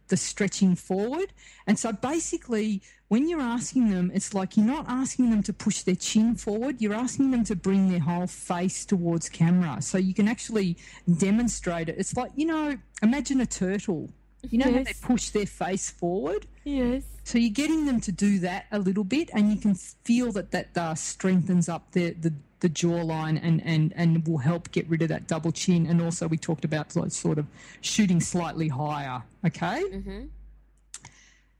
[0.07, 1.31] the stretching forward.
[1.67, 5.81] And so basically when you're asking them it's like you're not asking them to push
[5.81, 9.81] their chin forward you're asking them to bring their whole face towards camera.
[9.81, 10.77] So you can actually
[11.17, 11.95] demonstrate it.
[11.97, 14.09] It's like you know imagine a turtle.
[14.49, 16.47] You know how they push their face forward?
[16.63, 17.03] Yes.
[17.23, 20.51] so you're getting them to do that a little bit, and you can feel that
[20.51, 25.01] that uh, strengthens up the, the, the jawline and, and, and will help get rid
[25.01, 25.85] of that double chin.
[25.85, 27.45] And also, we talked about like sort of
[27.81, 29.23] shooting slightly higher.
[29.45, 29.83] Okay.
[29.91, 30.25] Mm-hmm.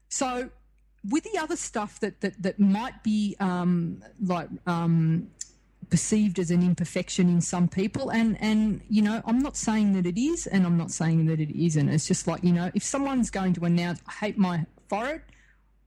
[0.10, 0.50] So
[1.10, 5.30] with the other stuff that that, that might be um, like um,
[5.90, 10.06] perceived as an imperfection in some people, and and you know I'm not saying that
[10.06, 11.90] it is, and I'm not saying that it isn't.
[11.90, 15.22] It's just like you know if someone's going to announce, I hate my forehead.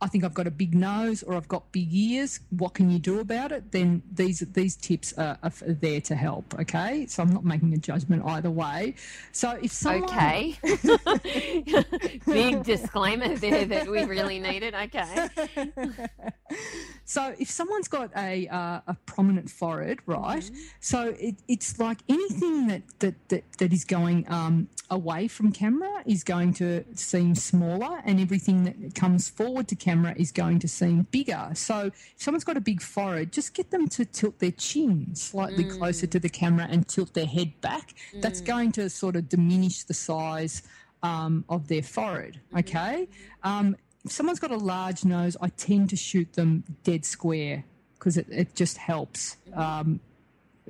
[0.02, 2.40] I think I've got a big nose or I've got big ears.
[2.50, 3.72] What can you do about it?
[3.72, 6.54] Then these these tips are, are there to help.
[6.58, 8.94] Okay, so I'm not making a judgment either way.
[9.30, 10.58] So if someone Okay.
[12.26, 14.74] Big disclaimer there that we really needed.
[14.74, 15.28] Okay.
[17.04, 20.42] so if someone's got a uh, a prominent forehead, right?
[20.42, 20.56] Mm-hmm.
[20.80, 26.02] So it, it's like anything that that that, that is going um, away from camera
[26.06, 30.68] is going to seem smaller, and everything that comes forward to camera is going to
[30.68, 31.50] seem bigger.
[31.54, 35.64] So if someone's got a big forehead, just get them to tilt their chin slightly
[35.64, 35.78] Mm.
[35.78, 37.94] closer to the camera and tilt their head back.
[38.22, 40.62] That's going to sort of diminish the size
[41.02, 42.40] um, of their forehead.
[42.48, 42.58] Mm-hmm.
[42.58, 43.08] Okay.
[43.42, 47.64] Um, if someone's got a large nose, I tend to shoot them dead square
[47.94, 50.00] because it, it just helps um,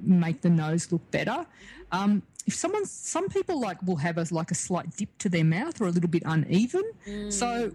[0.00, 1.46] make the nose look better.
[1.92, 5.44] Um, if someone, some people like will have a like a slight dip to their
[5.44, 6.82] mouth or a little bit uneven,
[7.30, 7.72] so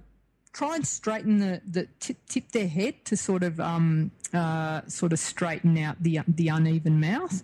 [0.57, 5.13] try and straighten the, the tip, tip their head to sort of um, uh, sort
[5.13, 7.43] of straighten out the the uneven mouth.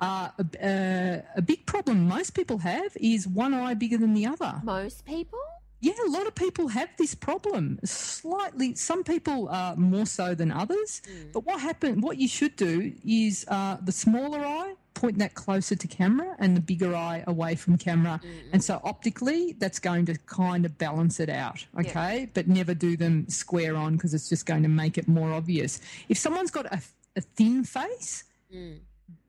[0.00, 4.24] Uh, a, a, a big problem most people have is one eye bigger than the
[4.24, 4.60] other.
[4.62, 5.40] Most people?
[5.80, 7.78] Yeah, a lot of people have this problem.
[7.84, 11.02] Slightly, some people uh, more so than others.
[11.32, 12.02] But what happened?
[12.02, 16.56] What you should do is uh, the smaller eye point that closer to camera, and
[16.56, 18.20] the bigger eye away from camera.
[18.52, 21.60] And so optically, that's going to kind of balance it out.
[21.80, 25.30] Okay, but never do them square on because it's just going to make it more
[25.32, 25.80] obvious.
[26.08, 26.80] If someone's got a,
[27.16, 28.24] a thin face,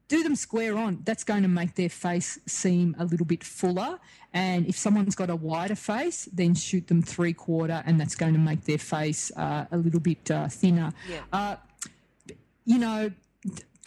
[0.08, 0.92] do them square on.
[1.06, 4.00] That's going to make their face seem a little bit fuller.
[4.34, 8.34] And if someone's got a wider face, then shoot them three quarter, and that's going
[8.34, 10.92] to make their face uh, a little bit uh, thinner.
[11.08, 11.22] Yeah.
[11.32, 11.56] Uh,
[12.66, 13.12] you know,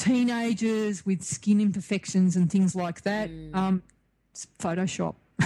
[0.03, 3.31] teenagers with skin imperfections and things like that.
[3.55, 3.83] Um,
[4.35, 5.15] s- Photoshop.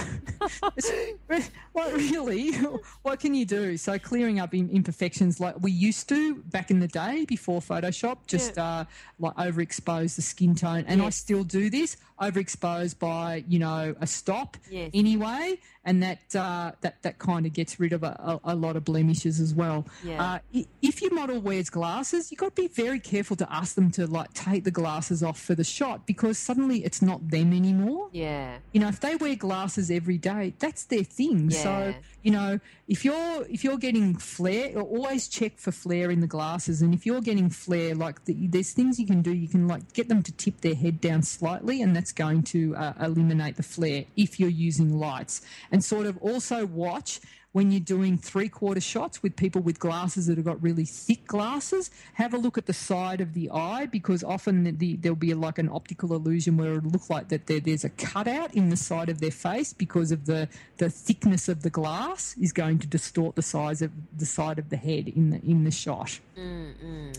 [1.29, 2.53] Like really,
[3.03, 3.77] what can you do?
[3.77, 8.57] So clearing up imperfections, like we used to back in the day before Photoshop, just
[8.57, 8.85] uh,
[9.19, 11.97] like overexpose the skin tone, and I still do this.
[12.19, 14.89] Overexpose by you know a stop Yes.
[14.93, 18.75] anyway, and that uh, that that kind of gets rid of a, a, a lot
[18.75, 19.87] of blemishes as well.
[20.03, 20.41] Yeah.
[20.53, 23.89] Uh, if your model wears glasses, you've got to be very careful to ask them
[23.91, 28.09] to like take the glasses off for the shot because suddenly it's not them anymore.
[28.11, 28.57] Yeah.
[28.73, 31.51] You know, if they wear glasses every day, that's their thing.
[31.51, 31.63] Yeah.
[31.63, 32.59] So you know,
[32.89, 36.81] if you're if you're getting flare, always check for flare in the glasses.
[36.81, 39.33] And if you're getting flare, like the, there's things you can do.
[39.33, 42.75] You can like get them to tip their head down slightly, and that's going to
[42.75, 45.41] uh, eliminate the flare if you're using lights.
[45.71, 47.19] And sort of also watch
[47.57, 51.25] when you're doing three quarter shots with people with glasses that have got really thick
[51.25, 55.15] glasses, have a look at the side of the eye because often the, the, there'll
[55.15, 58.69] be like an optical illusion where it'll look like that there, there's a cutout in
[58.69, 60.47] the side of their face because of the,
[60.77, 64.69] the thickness of the glass is going to distort the size of the side of
[64.69, 66.19] the head in the in the shot.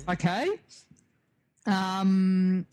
[0.08, 0.48] Okay.
[1.66, 2.64] Um,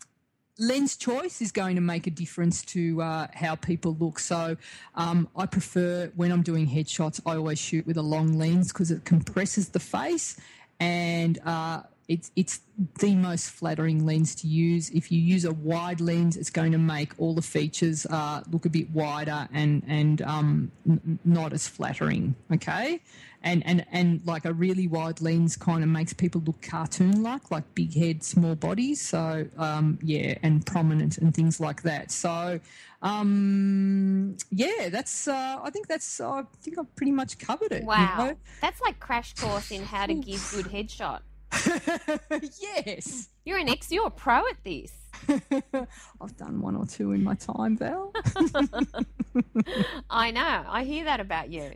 [0.58, 4.18] lens choice is going to make a difference to uh, how people look.
[4.18, 4.56] So
[4.94, 8.90] um, I prefer when I'm doing headshots, I always shoot with a long lens because
[8.90, 10.38] it compresses the face
[10.80, 12.60] and uh, it's it's
[12.98, 14.90] the most flattering lens to use.
[14.90, 18.64] If you use a wide lens, it's going to make all the features uh, look
[18.66, 22.36] a bit wider and and um, n- not as flattering.
[22.52, 23.00] Okay,
[23.42, 27.50] and and and like a really wide lens kind of makes people look cartoon like,
[27.50, 29.00] like big head, small bodies.
[29.00, 32.12] So um, yeah, and prominent and things like that.
[32.12, 32.60] So
[33.02, 37.80] um, yeah, that's uh, I think that's I think I've pretty much covered it.
[37.82, 38.26] you Wow.
[38.26, 38.36] know?
[38.60, 41.20] That's like crash course in how to give good headshot.
[42.60, 43.28] yes.
[43.44, 44.92] You're an ex, you're a pro at this.
[45.28, 48.12] I've done one or two in my time, Val.
[50.10, 50.64] I know.
[50.68, 51.72] I hear that about you.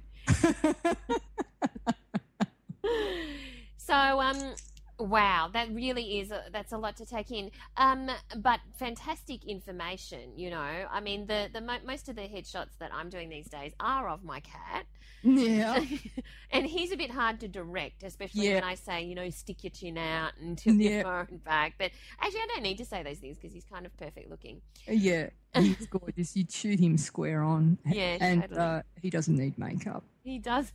[3.77, 4.55] so, um,
[5.01, 7.51] wow, that really is a, that's a lot to take in.
[7.77, 10.37] Um, but fantastic information.
[10.37, 13.49] You know, I mean, the the mo- most of the headshots that I'm doing these
[13.49, 14.87] days are of my cat.
[15.23, 15.85] yeah.
[16.51, 18.55] and he's a bit hard to direct, especially Yeah.
[18.55, 21.03] when I say, you know, stick your chin out and tilt your Yeah.
[21.03, 21.75] phone back.
[21.79, 21.91] But
[22.21, 24.63] actually, I don't need to say those things because he's kind of perfect looking.
[24.89, 25.29] Yeah.
[25.55, 26.37] He's gorgeous.
[26.37, 27.77] You'd shoot him square on.
[27.87, 28.61] Yeah, And totally.
[28.61, 30.05] uh, he doesn't need makeup.
[30.25, 30.73] He doesn't.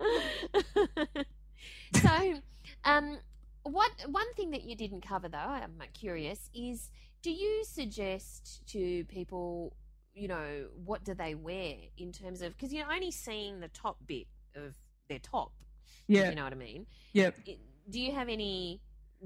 [1.94, 2.34] so,
[2.88, 3.18] um,
[3.62, 6.90] what one thing that you didn't cover though, I'm curious, is
[7.22, 9.76] do you suggest to people,
[10.14, 13.96] you know, what do they wear in terms of because you're only seeing the top
[14.06, 14.26] bit
[14.56, 14.74] of
[15.08, 15.52] their top.
[16.06, 16.30] Yeah.
[16.30, 16.86] you know what I mean.
[17.12, 17.36] Yep.
[17.90, 18.80] do you have any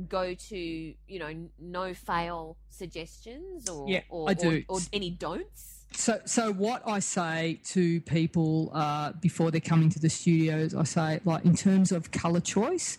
[0.08, 4.64] go to you know no fail suggestions or Yeah, or, I do.
[4.68, 9.90] or, or any don'ts So, so what I say to people uh, before they're coming
[9.90, 12.96] to the studios, I say, like, in terms of color choice,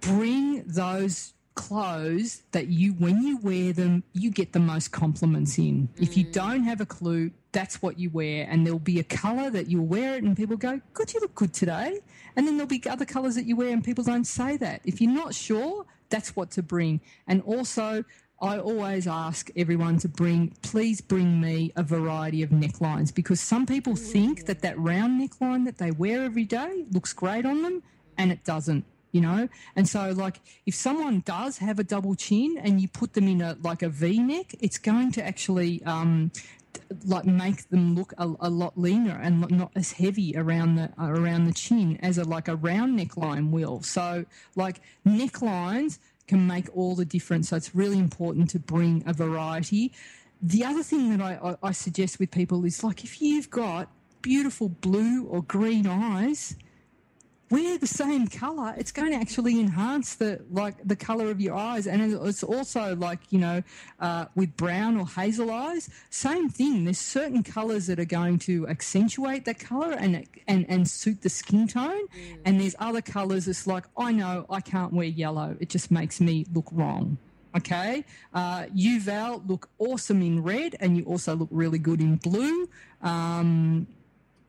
[0.00, 5.88] bring those clothes that you, when you wear them, you get the most compliments in.
[5.96, 6.32] If you mm.
[6.32, 9.86] don't have a clue, that's what you wear, and there'll be a color that you'll
[9.86, 11.98] wear it, and people go, "Good, you look good today."
[12.36, 14.80] And then there'll be other colors that you wear, and people don't say that.
[14.84, 17.00] If you're not sure, that's what to bring.
[17.26, 18.04] And also,
[18.42, 23.66] I always ask everyone to bring, please bring me a variety of necklines because some
[23.66, 27.82] people think that that round neckline that they wear every day looks great on them
[28.16, 29.48] and it doesn't, you know?
[29.76, 33.40] And so, like, if someone does have a double chin and you put them in
[33.40, 36.32] a, like a V neck, it's going to actually, um,
[37.04, 41.46] like make them look a, a lot leaner and not as heavy around the around
[41.46, 43.82] the chin as a like a round neckline will.
[43.82, 44.24] So
[44.56, 47.48] like necklines can make all the difference.
[47.48, 49.92] So it's really important to bring a variety.
[50.42, 53.88] The other thing that I, I, I suggest with people is like if you've got
[54.22, 56.56] beautiful blue or green eyes,
[57.50, 58.74] wear the same color.
[58.78, 62.94] It's going to actually enhance the like the color of your eyes, and it's also
[62.96, 63.62] like you know
[63.98, 66.84] uh, with brown or hazel eyes, same thing.
[66.84, 71.28] There's certain colors that are going to accentuate that color and and and suit the
[71.28, 72.06] skin tone,
[72.44, 73.48] and there's other colors.
[73.48, 75.56] It's like I know I can't wear yellow.
[75.60, 77.18] It just makes me look wrong.
[77.56, 82.14] Okay, uh, you Val look awesome in red, and you also look really good in
[82.14, 82.68] blue.
[83.02, 83.88] Um,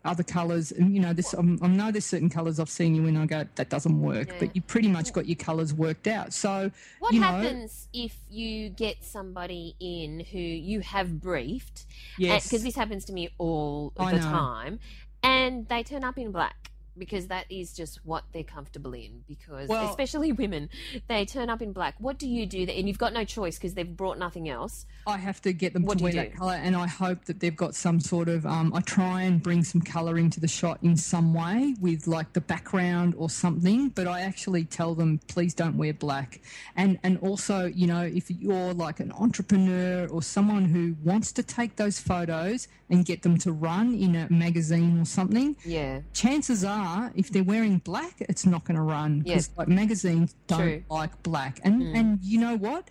[0.04, 3.06] other colours, and you know, this um, I know there's certain colours I've seen you
[3.06, 3.18] in.
[3.18, 4.36] I go that doesn't work, Yeah.
[4.40, 6.34] but you pretty much got your colours worked out.
[6.34, 11.86] So what you know, happens if you get somebody in who you have briefed
[12.18, 14.24] Yes, because this happens to me all I the know.
[14.24, 14.80] time
[15.24, 19.68] and they turn up in black because that is just what they're comfortable in because
[19.68, 20.70] Well- especially women
[21.08, 23.74] they turn up in black what do you do and you've got no choice because
[23.74, 26.76] they've brought nothing else I have to get them What to wear that colour, and
[26.76, 28.46] I hope that they've got some sort of.
[28.46, 32.34] Um, I try and bring some colour into the shot in some way with like
[32.34, 36.42] the background or something, but I actually tell them please don't wear black.
[36.76, 41.44] And and also, you know, if you're like an entrepreneur or someone who wants to
[41.44, 46.64] take those photos and get them to run in a magazine or something, yeah chances
[46.64, 46.81] are
[47.16, 50.84] if they're wearing black it's not going to run because like magazines don't True.
[50.90, 51.60] like black.
[51.64, 51.98] And mm.
[51.98, 52.90] and you know what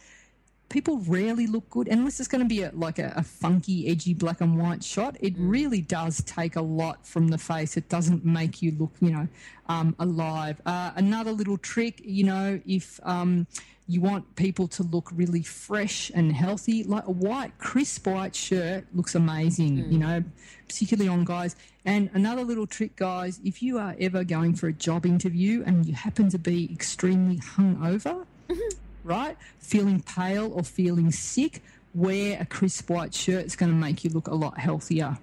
[0.71, 4.15] people rarely look good unless it's going to be a, like a, a, funky, edgy
[4.15, 5.17] black and white shot.
[5.21, 5.51] It mm.
[5.51, 7.77] really does take a lot from the face.
[7.77, 9.29] It doesn't make you look, you know,
[9.69, 10.61] um, alive.
[10.65, 13.47] Uh, another little trick, you know, if um,
[13.89, 18.87] you want people to look really fresh and healthy, like a white, crisp white shirt
[18.95, 19.93] looks amazing, mm.
[19.93, 20.25] you know,
[20.69, 21.57] particularly on guys.
[21.85, 25.85] And another little trick, guys, if you are ever going for a job interview and
[25.85, 28.77] you happen to be extremely hungover, mm-hmm.
[29.05, 31.63] Right, feeling pale or feeling sick,
[31.95, 33.45] wear a crisp white shirt.
[33.45, 35.19] It's going to make you look a lot healthier.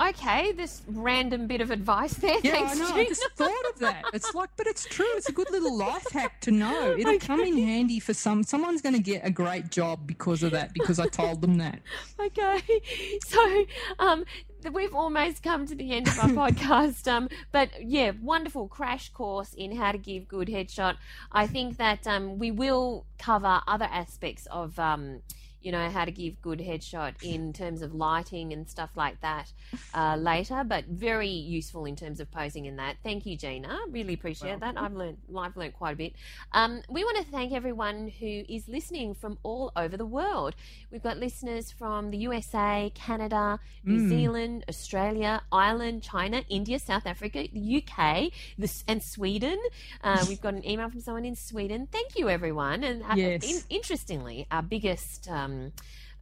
[0.00, 2.38] Okay, this random bit of advice there.
[2.44, 2.88] Yeah, Thanks, I know.
[2.90, 3.00] Gina.
[3.00, 4.04] I just thought of that.
[4.12, 5.08] It's like, but it's true.
[5.16, 6.92] It's a good little life hack to know.
[6.98, 7.26] It'll okay.
[7.26, 8.44] come in handy for some.
[8.44, 10.72] Someone's going to get a great job because of that.
[10.72, 11.80] Because I told them that.
[12.20, 12.60] Okay,
[13.26, 13.64] so
[14.00, 14.24] um,
[14.72, 17.06] we've almost come to the end of our podcast.
[17.10, 20.96] Um, but yeah, wonderful crash course in how to give good headshot.
[21.32, 25.20] I think that um, we will cover other aspects of um,
[25.62, 29.52] you know how to give good headshot in terms of lighting and stuff like that
[29.94, 32.96] uh, later but very useful in terms of posing in that.
[33.02, 33.76] Thank you gina.
[33.90, 36.12] Really appreciate well, that i've learned i've learned quite a bit.
[36.52, 40.54] Um, we want to thank everyone who is listening from all over the world.
[40.90, 44.08] We've got listeners from the usa canada new mm.
[44.08, 49.58] zealand australia ireland china india south africa the uk this, and sweden.
[50.02, 51.88] Uh, we've got an email from someone in sweden.
[51.90, 52.84] Thank you everyone.
[52.84, 53.44] And uh, yes.
[53.44, 55.72] in, interestingly our biggest um, um,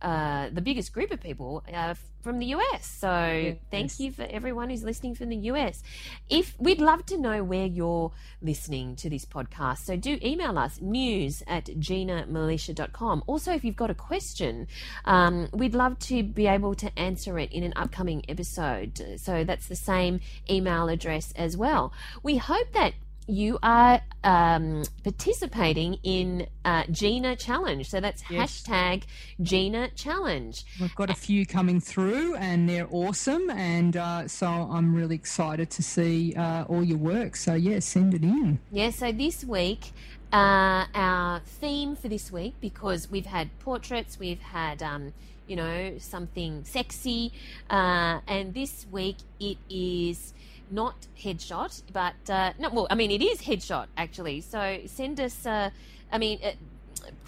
[0.02, 2.84] uh, the biggest group of people uh, from the US.
[2.86, 3.56] So yes.
[3.70, 5.82] thank you for everyone who's listening from the US.
[6.28, 8.12] If we'd love to know where you're
[8.42, 13.24] listening to this podcast, so do email us news at ginamilicia.com.
[13.26, 14.68] Also, if you've got a question,
[15.06, 19.18] um, we'd love to be able to answer it in an upcoming episode.
[19.18, 20.20] So that's the same
[20.50, 21.92] email address as well.
[22.22, 22.92] We hope that
[23.26, 27.88] you are um, participating in uh, Gina Challenge.
[27.88, 28.62] So that's yes.
[28.62, 29.04] hashtag
[29.40, 30.64] Gina Challenge.
[30.80, 33.50] We've got a few coming through and they're awesome.
[33.50, 37.36] And uh, so I'm really excited to see uh, all your work.
[37.36, 38.58] So, yeah, send it in.
[38.70, 39.92] Yeah, so this week,
[40.32, 44.82] uh, our theme for this week, because we've had portraits, we've had.
[44.82, 45.12] Um,
[45.46, 47.32] you know, something sexy.
[47.70, 50.34] Uh, and this week it is
[50.70, 54.40] not headshot, but uh, no, well, I mean, it is headshot actually.
[54.40, 55.70] So send us, uh,
[56.10, 56.52] I mean, uh,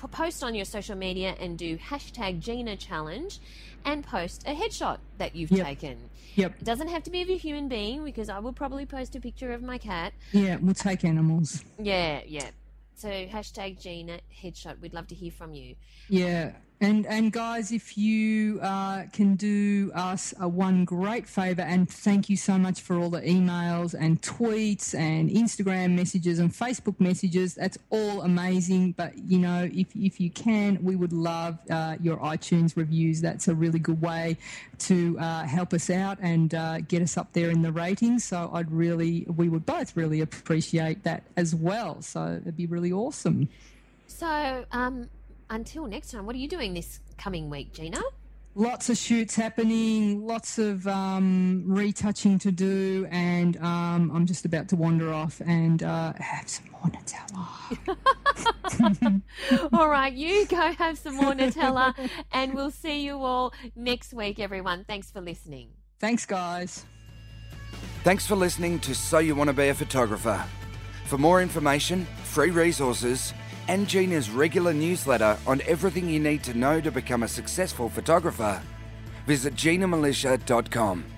[0.09, 3.39] post on your social media and do hashtag Gina Challenge
[3.85, 5.67] and post a headshot that you've yep.
[5.67, 6.11] taken.
[6.35, 6.57] Yep.
[6.61, 9.21] It doesn't have to be of a human being because I will probably post a
[9.21, 10.13] picture of my cat.
[10.33, 11.65] Yeah, we'll take animals.
[11.79, 12.51] Yeah, yeah.
[12.95, 14.81] So hashtag Gina headshot.
[14.81, 15.77] We'd love to hear from you.
[16.09, 16.53] Yeah.
[16.81, 22.31] And and guys, if you uh, can do us a one great favor, and thank
[22.31, 27.55] you so much for all the emails and tweets and Instagram messages and Facebook messages.
[27.55, 28.93] That's all amazing.
[28.93, 33.21] But you know, if if you can, we would love uh, your iTunes reviews.
[33.21, 34.37] That's a really good way
[34.79, 38.25] to uh, help us out and uh, get us up there in the ratings.
[38.25, 42.03] So I'd really, we would both really appreciate that as well.
[42.03, 43.49] So it'd be really awesome.
[44.07, 45.09] So, um,
[45.51, 48.01] until next time, what are you doing this coming week, Gina?
[48.55, 54.69] Lots of shoots happening, lots of um, retouching to do, and um, I'm just about
[54.71, 57.47] to wander off and uh, have some more Nutella.
[59.73, 61.95] all right, you go have some more Nutella,
[62.33, 64.85] and we'll see you all next week, everyone.
[64.85, 65.69] Thanks for listening.
[66.01, 66.85] Thanks, guys.
[68.03, 70.45] Thanks for listening to So You Want to Be a Photographer.
[71.07, 73.33] For more information, free resources,
[73.69, 78.61] and Gina's regular newsletter on everything you need to know to become a successful photographer,
[79.27, 81.18] visit ginamilicia.com.